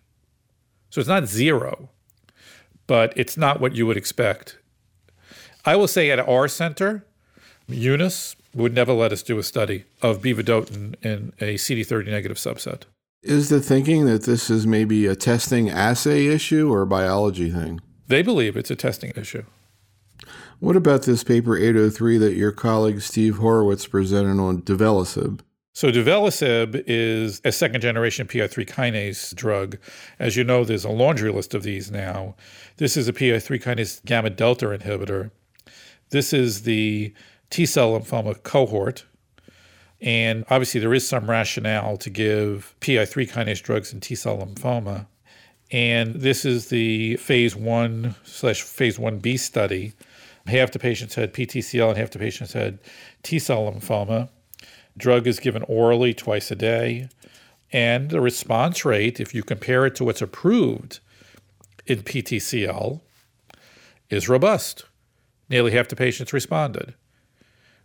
So 0.89 0.99
it's 0.99 1.08
not 1.08 1.27
zero, 1.27 1.89
but 2.88 3.13
it's 3.15 3.38
not 3.38 3.60
what 3.60 3.76
you 3.76 3.86
would 3.86 3.98
expect. 3.98 4.58
I 5.65 5.76
will 5.76 5.88
say 5.88 6.12
at 6.12 6.19
our 6.19 6.48
center, 6.48 7.06
Eunice 7.67 8.36
would 8.54 8.74
never 8.74 8.93
let 8.93 9.12
us 9.12 9.24
do 9.24 9.38
a 9.38 9.43
study 9.43 9.86
of 10.02 10.21
B 10.21 10.32
in 10.32 10.95
a 11.41 11.56
CD30 11.56 12.08
negative 12.08 12.38
subset. 12.38 12.84
Is 13.24 13.50
the 13.50 13.60
thinking 13.60 14.06
that 14.06 14.24
this 14.24 14.50
is 14.50 14.67
maybe 14.67 15.08
a 15.08 15.15
testing 15.15 15.69
assay 15.69 16.28
issue 16.28 16.71
or 16.71 16.84
a 16.84 16.88
biology 16.88 17.50
thing? 17.50 17.82
They 18.08 18.21
believe 18.21 18.56
it's 18.56 18.69
a 18.69 18.76
testing 18.76 19.13
issue. 19.15 19.43
What 20.60 20.76
about 20.76 21.04
this 21.04 21.24
paper 21.24 21.58
803 21.58 22.19
that 22.19 22.36
your 22.36 22.52
colleague 22.52 23.02
Steve 23.02 23.36
Horwitz 23.36 23.89
presented 23.89 24.39
on 24.39 24.62
duvelisib? 24.62 25.39
So 25.75 25.91
duvelisib 25.91 26.85
is 26.88 27.41
a 27.43 27.51
second 27.51 27.81
generation 27.81 28.27
PI3 28.27 28.65
kinase 28.65 29.35
drug. 29.35 29.77
As 30.19 30.38
you 30.38 30.45
know, 30.45 30.63
there's 30.63 30.85
a 30.85 30.89
laundry 30.89 31.29
list 31.33 31.53
of 31.53 31.63
these 31.63 31.91
now. 31.91 32.35
This 32.77 32.95
is 32.95 33.09
a 33.09 33.13
PI3 33.13 33.61
kinase 33.61 34.05
gamma 34.05 34.29
delta 34.29 34.67
inhibitor. 34.67 35.31
This 36.11 36.31
is 36.31 36.61
the 36.61 37.13
T 37.49 37.65
cell 37.65 37.91
lymphoma 37.91 38.41
cohort. 38.41 39.03
And 39.99 40.45
obviously, 40.49 40.79
there 40.79 40.93
is 40.93 41.05
some 41.05 41.29
rationale 41.29 41.97
to 41.97 42.09
give 42.09 42.73
PI3 42.79 43.29
kinase 43.29 43.61
drugs 43.61 43.91
in 43.91 43.99
T 43.99 44.15
cell 44.15 44.38
lymphoma. 44.38 45.07
And 45.71 46.15
this 46.15 46.45
is 46.45 46.69
the 46.69 47.17
phase 47.17 47.53
one 47.53 48.15
slash 48.23 48.61
phase 48.61 48.97
1B 48.97 49.38
study. 49.38 49.91
Half 50.47 50.71
the 50.71 50.79
patients 50.79 51.15
had 51.15 51.33
PTCL 51.33 51.89
and 51.89 51.97
half 51.97 52.11
the 52.11 52.19
patients 52.19 52.53
had 52.53 52.79
T 53.23 53.39
cell 53.39 53.69
lymphoma. 53.69 54.29
Drug 54.97 55.27
is 55.27 55.39
given 55.39 55.63
orally 55.63 56.13
twice 56.13 56.51
a 56.51 56.55
day. 56.55 57.10
And 57.71 58.10
the 58.10 58.21
response 58.21 58.86
rate, 58.86 59.19
if 59.19 59.34
you 59.36 59.43
compare 59.43 59.86
it 59.86 59.95
to 59.95 60.05
what's 60.05 60.21
approved 60.21 60.99
in 61.86 62.03
PTCL, 62.03 63.01
is 64.10 64.29
robust. 64.29 64.86
Nearly 65.49 65.71
half 65.71 65.88
the 65.88 65.95
patients 65.95 66.34
responded. 66.34 66.95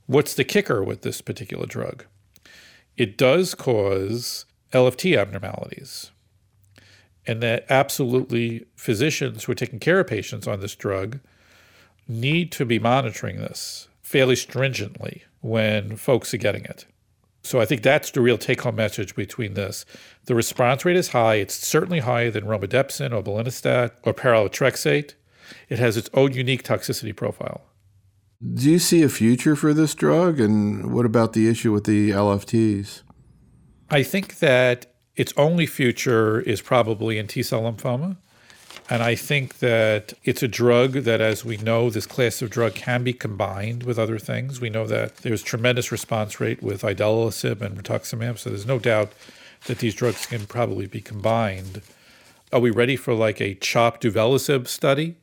What's 0.07 0.35
the 0.35 0.45
kicker 0.45 0.83
with 0.83 1.03
this 1.03 1.21
particular 1.21 1.67
drug? 1.67 2.05
It 2.97 3.17
does 3.17 3.55
cause 3.55 4.45
LFT 4.73 5.17
abnormalities. 5.17 6.11
And 7.27 7.43
that 7.43 7.67
absolutely 7.69 8.67
physicians 8.77 9.45
who 9.45 9.53
are 9.53 9.57
taking 9.57 9.79
care 9.79 10.01
of 10.01 10.07
patients 10.07 10.47
on 10.47 10.61
this 10.61 10.75
drug 10.75 11.21
need 12.09 12.51
to 12.53 12.65
be 12.65 12.79
monitoring 12.79 13.37
this 13.37 13.89
fairly 14.03 14.37
stringently 14.37 15.23
when 15.41 15.97
folks 15.97 16.35
are 16.35 16.39
getting 16.39 16.65
it. 16.65 16.87
So 17.43 17.61
I 17.61 17.65
think 17.65 17.83
that's 17.83 18.11
the 18.11 18.21
real 18.21 18.39
take 18.39 18.63
home 18.63 18.77
message 18.77 19.15
between 19.15 19.55
this. 19.55 19.85
The 20.27 20.35
response 20.35 20.85
rate 20.85 20.97
is 20.97 21.09
high. 21.09 21.37
It's 21.37 21.55
certainly 21.55 22.01
higher 22.01 22.31
than 22.31 22.45
romidepsin 22.45 23.13
or 23.13 23.23
belinostat 23.23 23.93
or 24.03 24.13
pralatrexate. 24.13 25.15
It 25.69 25.79
has 25.79 25.97
its 25.97 26.11
own 26.15 26.33
unique 26.33 26.63
toxicity 26.63 27.17
profile. 27.17 27.63
Do 28.43 28.71
you 28.71 28.79
see 28.79 29.03
a 29.03 29.09
future 29.09 29.57
for 29.57 29.75
this 29.75 29.95
drug? 29.95 30.41
And 30.41 30.93
what 30.93 31.07
about 31.07 31.33
the 31.33 31.49
issue 31.49 31.73
with 31.73 31.85
the 31.85 32.11
LFTs? 32.11 33.03
I 33.91 34.03
think 34.03 34.39
that 34.39 34.87
its 35.17 35.35
only 35.37 35.67
future 35.67 36.41
is 36.41 36.63
probably 36.63 37.19
in 37.19 37.27
T 37.27 37.43
cell 37.43 37.63
lymphoma. 37.63 38.17
And 38.91 39.03
I 39.03 39.15
think 39.15 39.61
that 39.61 40.15
it's 40.25 40.43
a 40.43 40.49
drug 40.49 40.93
that, 40.93 41.21
as 41.21 41.45
we 41.45 41.57
know, 41.59 41.89
this 41.91 42.07
class 42.07 42.43
of 42.43 42.51
drug 42.51 42.75
can 42.75 43.05
be 43.05 43.13
combined 43.13 43.85
with 43.85 43.99
other 43.99 44.19
things. 44.19 44.61
We 44.61 44.69
know 44.69 44.87
that 44.87 45.19
there's 45.19 45.43
tremendous 45.43 45.93
response 45.93 46.41
rate 46.41 46.63
with 46.63 46.83
idelalisib 46.83 47.61
and 47.63 47.83
rituximab, 47.83 48.39
so 48.39 48.51
there's 48.51 48.67
no 48.67 48.81
doubt 48.81 49.13
that 49.67 49.79
these 49.79 49.95
drugs 49.95 50.27
can 50.27 50.47
probably 50.47 50.87
be 50.87 51.01
combined. 51.01 51.83
Are 52.53 52.59
we 52.59 52.71
ready 52.71 52.97
for 52.97 53.15
like 53.15 53.41
a 53.41 53.55
CHOP 53.55 54.01
duvelisib 54.01 54.67
study? 54.67 55.15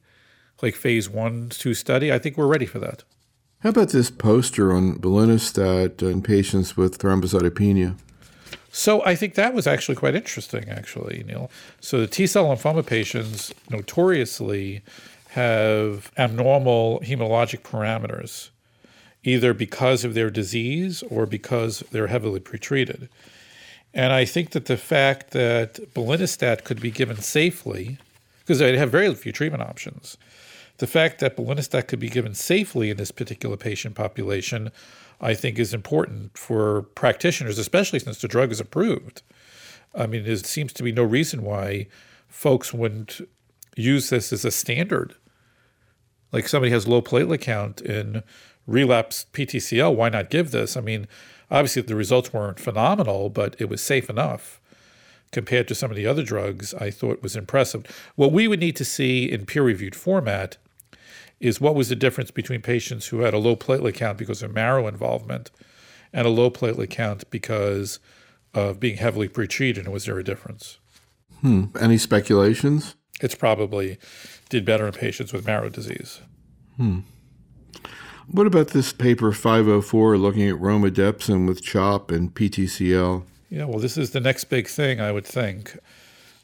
like 0.61 0.75
phase 0.75 1.09
one, 1.09 1.49
two 1.49 1.73
study, 1.73 2.11
I 2.11 2.19
think 2.19 2.37
we're 2.37 2.47
ready 2.47 2.65
for 2.65 2.79
that. 2.79 3.03
How 3.61 3.69
about 3.69 3.89
this 3.89 4.11
poster 4.11 4.73
on 4.73 4.99
belinostat 4.99 6.01
in 6.01 6.21
patients 6.21 6.77
with 6.77 6.99
thrombocytopenia? 6.99 7.97
So 8.71 9.03
I 9.05 9.15
think 9.15 9.35
that 9.35 9.53
was 9.53 9.65
actually 9.65 9.95
quite 9.95 10.15
interesting, 10.15 10.69
actually, 10.69 11.23
Neil. 11.25 11.49
So 11.79 11.99
the 11.99 12.07
T 12.07 12.27
cell 12.27 12.45
lymphoma 12.45 12.85
patients 12.85 13.53
notoriously 13.69 14.81
have 15.29 16.11
abnormal 16.17 16.99
hematologic 17.01 17.61
parameters, 17.61 18.49
either 19.23 19.53
because 19.53 20.03
of 20.03 20.13
their 20.13 20.29
disease 20.29 21.03
or 21.03 21.25
because 21.25 21.83
they're 21.91 22.07
heavily 22.07 22.39
pretreated. 22.39 23.09
And 23.93 24.13
I 24.13 24.25
think 24.25 24.51
that 24.51 24.65
the 24.65 24.77
fact 24.77 25.31
that 25.31 25.75
belinostat 25.93 26.63
could 26.63 26.81
be 26.81 26.91
given 26.91 27.17
safely, 27.17 27.97
because 28.39 28.59
they 28.59 28.77
have 28.77 28.91
very 28.91 29.13
few 29.15 29.31
treatment 29.31 29.63
options, 29.63 30.17
the 30.77 30.87
fact 30.87 31.19
that 31.19 31.35
belinostat 31.35 31.87
could 31.87 31.99
be 31.99 32.09
given 32.09 32.35
safely 32.35 32.91
in 32.91 32.97
this 32.97 33.11
particular 33.11 33.57
patient 33.57 33.95
population, 33.95 34.71
I 35.19 35.33
think, 35.33 35.57
is 35.57 35.73
important 35.73 36.37
for 36.37 36.83
practitioners, 36.83 37.57
especially 37.57 37.99
since 37.99 38.21
the 38.21 38.27
drug 38.27 38.51
is 38.51 38.59
approved. 38.59 39.23
I 39.95 40.05
mean, 40.05 40.23
there 40.25 40.35
seems 40.37 40.73
to 40.73 40.83
be 40.83 40.91
no 40.91 41.03
reason 41.03 41.41
why 41.41 41.87
folks 42.27 42.73
wouldn't 42.73 43.21
use 43.75 44.09
this 44.09 44.31
as 44.31 44.45
a 44.45 44.51
standard. 44.51 45.15
Like 46.31 46.47
somebody 46.47 46.71
has 46.71 46.87
low 46.87 47.01
platelet 47.01 47.41
count 47.41 47.81
in 47.81 48.21
relapsed 48.67 49.31
PTCL, 49.33 49.95
why 49.95 50.09
not 50.09 50.29
give 50.29 50.51
this? 50.51 50.75
I 50.75 50.81
mean, 50.81 51.07
obviously 51.49 51.81
the 51.81 51.95
results 51.95 52.33
weren't 52.33 52.59
phenomenal, 52.59 53.29
but 53.29 53.55
it 53.59 53.69
was 53.69 53.81
safe 53.81 54.09
enough. 54.09 54.59
compared 55.31 55.67
to 55.67 55.75
some 55.75 55.91
of 55.91 55.97
the 55.97 56.07
other 56.07 56.23
drugs, 56.23 56.73
I 56.73 56.91
thought 56.91 57.21
was 57.21 57.35
impressive. 57.35 58.11
What 58.15 58.31
we 58.31 58.47
would 58.47 58.59
need 58.59 58.75
to 58.77 58.85
see 58.85 59.29
in 59.29 59.45
peer 59.45 59.63
reviewed 59.63 59.95
format 59.95 60.57
is 61.39 61.61
what 61.61 61.75
was 61.75 61.89
the 61.89 61.95
difference 61.95 62.31
between 62.31 62.61
patients 62.61 63.07
who 63.07 63.19
had 63.19 63.33
a 63.33 63.37
low 63.37 63.55
platelet 63.55 63.93
count 63.93 64.17
because 64.17 64.41
of 64.41 64.53
marrow 64.53 64.87
involvement 64.87 65.51
and 66.13 66.25
a 66.25 66.31
low 66.31 66.49
platelet 66.49 66.89
count 66.89 67.29
because 67.29 67.99
of 68.53 68.79
being 68.79 68.97
heavily 68.97 69.29
pretreated, 69.29 69.79
and 69.79 69.93
was 69.93 70.05
there 70.05 70.17
a 70.17 70.23
difference? 70.23 70.79
Hmm. 71.41 71.65
Any 71.79 71.97
speculations? 71.97 72.95
It's 73.21 73.35
probably 73.35 73.97
did 74.49 74.65
better 74.65 74.87
in 74.87 74.93
patients 74.93 75.33
with 75.33 75.45
marrow 75.45 75.69
disease. 75.69 76.21
Hmm. 76.77 76.99
What 78.29 78.47
about 78.47 78.69
this 78.69 78.91
paper 78.91 79.31
504 79.31 80.17
looking 80.17 80.49
at 80.49 80.55
romidepsin 80.55 81.47
with 81.47 81.63
CHOP 81.63 82.11
and 82.11 82.33
PTCL? 82.33 83.23
Yeah, 83.49 83.65
well, 83.65 83.79
this 83.79 83.97
is 83.97 84.11
the 84.11 84.19
next 84.19 84.45
big 84.45 84.67
thing, 84.67 84.99
I 84.99 85.11
would 85.11 85.25
think. 85.25 85.77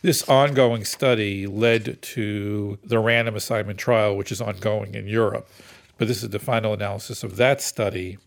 This 0.04 0.28
ongoing 0.28 0.84
study 0.84 1.48
led 1.48 2.02
to 2.02 2.78
the 2.84 3.00
random 3.00 3.38
assignment 3.38 3.80
trial, 3.80 4.18
which 4.18 4.34
is 4.34 4.42
ongoing 4.42 4.96
in 4.96 5.08
Europe. 5.08 5.48
But 5.98 6.10
this 6.10 6.24
is 6.24 6.30
the 6.30 6.40
final 6.40 6.74
analysis 6.74 7.24
of 7.24 7.38
that 7.38 7.62
study. 7.62 8.18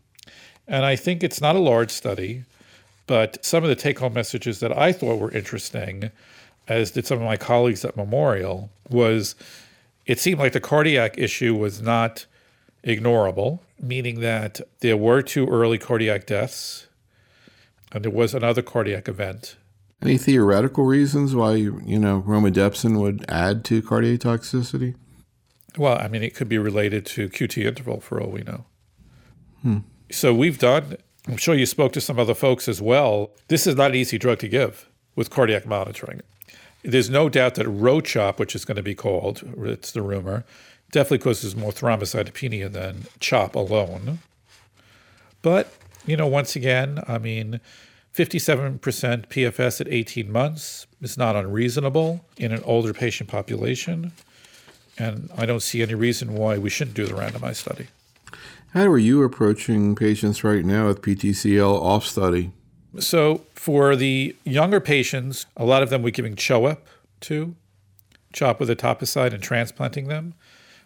And 0.67 0.87
I 0.87 0.97
think 0.97 1.23
it's 1.23 1.39
not 1.39 1.55
a 1.55 1.59
large 1.59 1.91
study, 1.91 2.45
but 3.07 3.45
some 3.45 3.63
of 3.63 3.69
the 3.69 3.77
take 3.77 3.99
home 3.99 4.15
messages 4.15 4.61
that 4.61 4.75
I 4.75 4.91
thought 4.91 5.19
were 5.19 5.31
interesting, 5.31 6.11
as 6.67 6.93
did 6.93 7.07
some 7.07 7.19
of 7.19 7.25
my 7.25 7.37
colleagues 7.37 7.85
at 7.85 7.95
Memorial, 7.95 8.71
was 8.89 9.35
it 10.07 10.19
seemed 10.19 10.39
like 10.39 10.55
the 10.55 10.61
cardiac 10.61 11.19
issue 11.19 11.55
was 11.55 11.83
not 11.83 12.25
ignorable, 12.85 13.59
meaning 13.79 14.21
that 14.21 14.63
there 14.81 14.97
were 14.97 15.21
two 15.21 15.47
early 15.47 15.77
cardiac 15.77 16.25
deaths 16.25 16.87
and 17.93 18.03
there 18.03 18.11
was 18.11 18.33
another 18.33 18.63
cardiac 18.63 19.09
event. 19.09 19.57
Any 20.03 20.19
theoretical 20.19 20.85
reasons 20.85 21.35
why 21.35 21.55
you 21.55 21.99
know 21.99 22.23
romidepsin 22.27 23.01
would 23.01 23.25
add 23.29 23.65
to 23.67 23.83
cardiac 23.83 24.21
toxicity? 24.21 24.95
Well, 25.77 25.99
I 25.99 26.09
mean, 26.09 26.23
it 26.23 26.35
could 26.35 26.49
be 26.49 26.59
related 26.59 27.05
to 27.07 27.29
QT 27.29 27.65
interval 27.65 28.01
for 28.01 28.21
all 28.21 28.31
we 28.31 28.43
know. 28.43 28.65
Hmm. 29.63 29.79
So 30.11 30.33
we've 30.35 30.59
done. 30.59 30.97
I'm 31.29 31.37
sure 31.37 31.55
you 31.55 31.67
spoke 31.67 31.93
to 31.95 32.01
some 32.01 32.19
other 32.19 32.35
folks 32.35 32.69
as 32.69 32.81
well. 32.81 33.31
This 33.49 33.67
is 33.67 33.75
not 33.75 33.91
an 33.91 33.97
easy 33.97 34.17
drug 34.17 34.39
to 34.41 34.49
give 34.49 34.89
with 35.17 35.31
cardiac 35.31 35.67
monitoring. 35.67 36.21
There's 36.83 37.11
no 37.11 37.29
doubt 37.29 37.57
that 37.57 37.67
ROCHOP, 37.67 38.39
which 38.39 38.55
is 38.55 38.65
going 38.65 38.77
to 38.77 38.83
be 38.83 38.95
called, 38.95 39.43
it's 39.59 39.91
the 39.91 40.03
rumor, 40.03 40.45
definitely 40.93 41.19
causes 41.19 41.57
more 41.57 41.73
thrombocytopenia 41.73 42.71
than 42.71 43.07
CHOP 43.19 43.57
alone. 43.57 44.21
But, 45.43 45.73
you 46.07 46.17
know, 46.17 46.29
once 46.29 46.55
again, 46.55 47.03
I 47.09 47.19
mean, 47.19 47.61
57% 48.17 48.79
PFS 48.81 49.81
at 49.83 49.89
18 49.89 50.33
months 50.33 50.87
is 51.03 51.19
not 51.19 51.37
unreasonable 51.37 52.25
in 52.39 52.51
an 52.51 52.63
older 52.65 52.95
patient 52.95 53.29
population. 53.29 54.13
And 54.99 55.29
I 55.37 55.45
don't 55.45 55.61
see 55.61 55.83
any 55.83 55.95
reason 55.95 56.35
why 56.35 56.57
we 56.57 56.71
shouldn't 56.71 56.97
do 56.97 57.05
the 57.05 57.13
randomized 57.13 57.57
study. 57.57 57.89
How 58.73 58.87
are 58.87 58.97
you 58.97 59.23
approaching 59.23 59.95
patients 59.95 60.43
right 60.43 60.65
now 60.65 60.87
with 60.87 61.03
PTCL 61.03 61.75
off 61.83 62.07
study? 62.07 62.53
So, 62.99 63.43
for 63.53 63.95
the 63.95 64.35
younger 64.45 64.81
patients, 64.81 65.45
a 65.55 65.67
lot 65.67 65.83
of 65.83 65.91
them 65.91 66.01
we're 66.01 66.09
giving 66.09 66.37
CHOEP 66.37 66.79
to, 67.21 67.55
CHOP 68.33 68.61
with 68.61 68.71
etoposide 68.71 69.35
and 69.35 69.43
transplanting 69.43 70.09
them. 70.09 70.33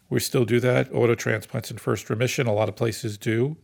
We 0.09 0.19
still 0.19 0.45
do 0.45 0.59
that. 0.59 0.93
Auto 0.93 1.15
transplants 1.15 1.71
in 1.71 1.79
first 1.79 2.11
remission, 2.11 2.49
a 2.49 2.53
lot 2.53 2.69
of 2.69 2.75
places 2.75 3.17
do. 3.17 3.57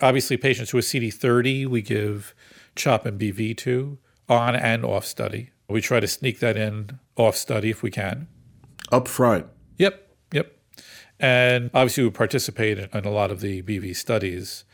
Obviously, 0.00 0.38
patients 0.38 0.70
who 0.70 0.78
are 0.78 0.82
CD30, 0.82 1.66
we 1.66 1.82
give 1.82 2.34
CHOP 2.76 3.06
and 3.06 3.20
BV2 3.20 3.98
on 4.28 4.56
and 4.56 4.84
off 4.84 5.04
study. 5.04 5.50
We 5.68 5.80
try 5.80 6.00
to 6.00 6.06
sneak 6.06 6.40
that 6.40 6.56
in 6.56 6.98
off 7.16 7.36
study 7.36 7.70
if 7.70 7.82
we 7.82 7.90
can. 7.90 8.28
Up 8.92 9.08
front. 9.08 9.46
Yep, 9.78 10.08
yep. 10.32 10.56
And 11.18 11.70
obviously, 11.72 12.04
we 12.04 12.10
participate 12.10 12.78
in 12.78 13.04
a 13.04 13.10
lot 13.10 13.30
of 13.30 13.40
the 13.40 13.62
BV 13.62 13.96
studies. 13.96 14.64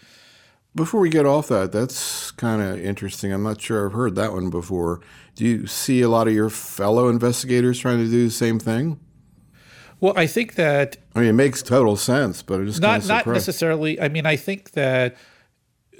Before 0.75 1.01
we 1.01 1.11
get 1.11 1.27
off 1.27 1.49
that, 1.49 1.73
that's 1.73 2.31
kind 2.33 2.63
of 2.63 2.79
interesting. 2.81 3.33
I'm 3.33 3.43
not 3.43 3.61
sure 3.61 3.87
I've 3.87 3.93
heard 3.93 4.15
that 4.15 4.33
one 4.33 4.51
before. 4.51 5.01
Do 5.35 5.45
you 5.45 5.67
see 5.67 6.01
a 6.01 6.09
lot 6.09 6.29
of 6.29 6.35
your 6.35 6.51
fellow 6.51 7.09
investigators 7.09 7.79
trying 7.81 7.99
to 7.99 8.11
do 8.11 8.25
the 8.25 8.31
same 8.31 8.59
thing? 8.59 9.01
Well, 10.01 10.15
I 10.17 10.27
think 10.27 10.55
that 10.55 10.97
I 11.15 11.21
mean 11.21 11.29
it 11.29 11.35
makes 11.35 11.63
total 11.63 11.97
sense, 11.97 12.43
but 12.43 12.61
it 12.61 12.67
just 12.67 12.81
not 12.81 13.07
not 13.07 13.27
necessarily. 13.27 14.01
I 14.01 14.09
mean, 14.09 14.27
I 14.27 14.37
think 14.37 14.73
that 14.73 15.17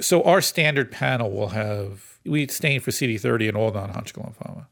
so 0.01 0.23
our 0.23 0.41
standard 0.41 0.91
panel 0.91 1.31
will 1.31 1.51
have 1.51 2.19
we 2.25 2.47
stain 2.49 2.81
for 2.81 2.91
CD30 2.91 3.49
and 3.49 3.57
all 3.57 3.73
non-Hodgkin 3.73 4.23
lymphoma, 4.23 4.67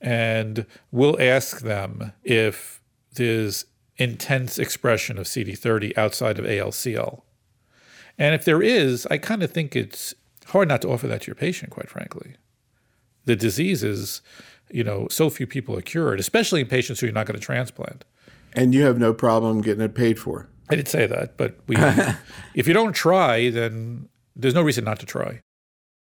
and 0.00 0.66
we'll 0.90 1.20
ask 1.20 1.60
them 1.60 2.12
if 2.22 2.80
there's 3.14 3.66
intense 3.96 4.58
expression 4.58 5.18
of 5.18 5.26
CD30 5.26 5.96
outside 5.98 6.38
of 6.38 6.44
ALCL, 6.44 7.22
and 8.18 8.34
if 8.34 8.44
there 8.44 8.62
is, 8.62 9.06
I 9.10 9.18
kind 9.18 9.42
of 9.42 9.50
think 9.50 9.74
it's 9.74 10.14
hard 10.46 10.68
not 10.68 10.82
to 10.82 10.90
offer 10.90 11.06
that 11.08 11.22
to 11.22 11.26
your 11.28 11.34
patient. 11.34 11.70
Quite 11.70 11.88
frankly, 11.88 12.36
the 13.24 13.36
disease 13.36 13.82
is, 13.82 14.22
you 14.70 14.84
know, 14.84 15.08
so 15.08 15.30
few 15.30 15.46
people 15.46 15.76
are 15.76 15.82
cured, 15.82 16.20
especially 16.20 16.60
in 16.60 16.66
patients 16.66 17.00
who 17.00 17.06
you're 17.06 17.14
not 17.14 17.26
going 17.26 17.38
to 17.38 17.44
transplant. 17.44 18.04
And 18.54 18.74
you 18.74 18.82
have 18.84 18.98
no 18.98 19.14
problem 19.14 19.62
getting 19.62 19.82
it 19.82 19.94
paid 19.94 20.18
for. 20.18 20.48
I 20.70 20.76
didn't 20.76 20.88
say 20.88 21.06
that, 21.06 21.36
but 21.36 21.56
we, 21.66 21.76
if 22.54 22.66
you 22.66 22.74
don't 22.74 22.92
try, 22.92 23.50
then 23.50 24.08
there's 24.36 24.54
no 24.54 24.62
reason 24.62 24.84
not 24.84 25.00
to 25.00 25.06
try. 25.06 25.40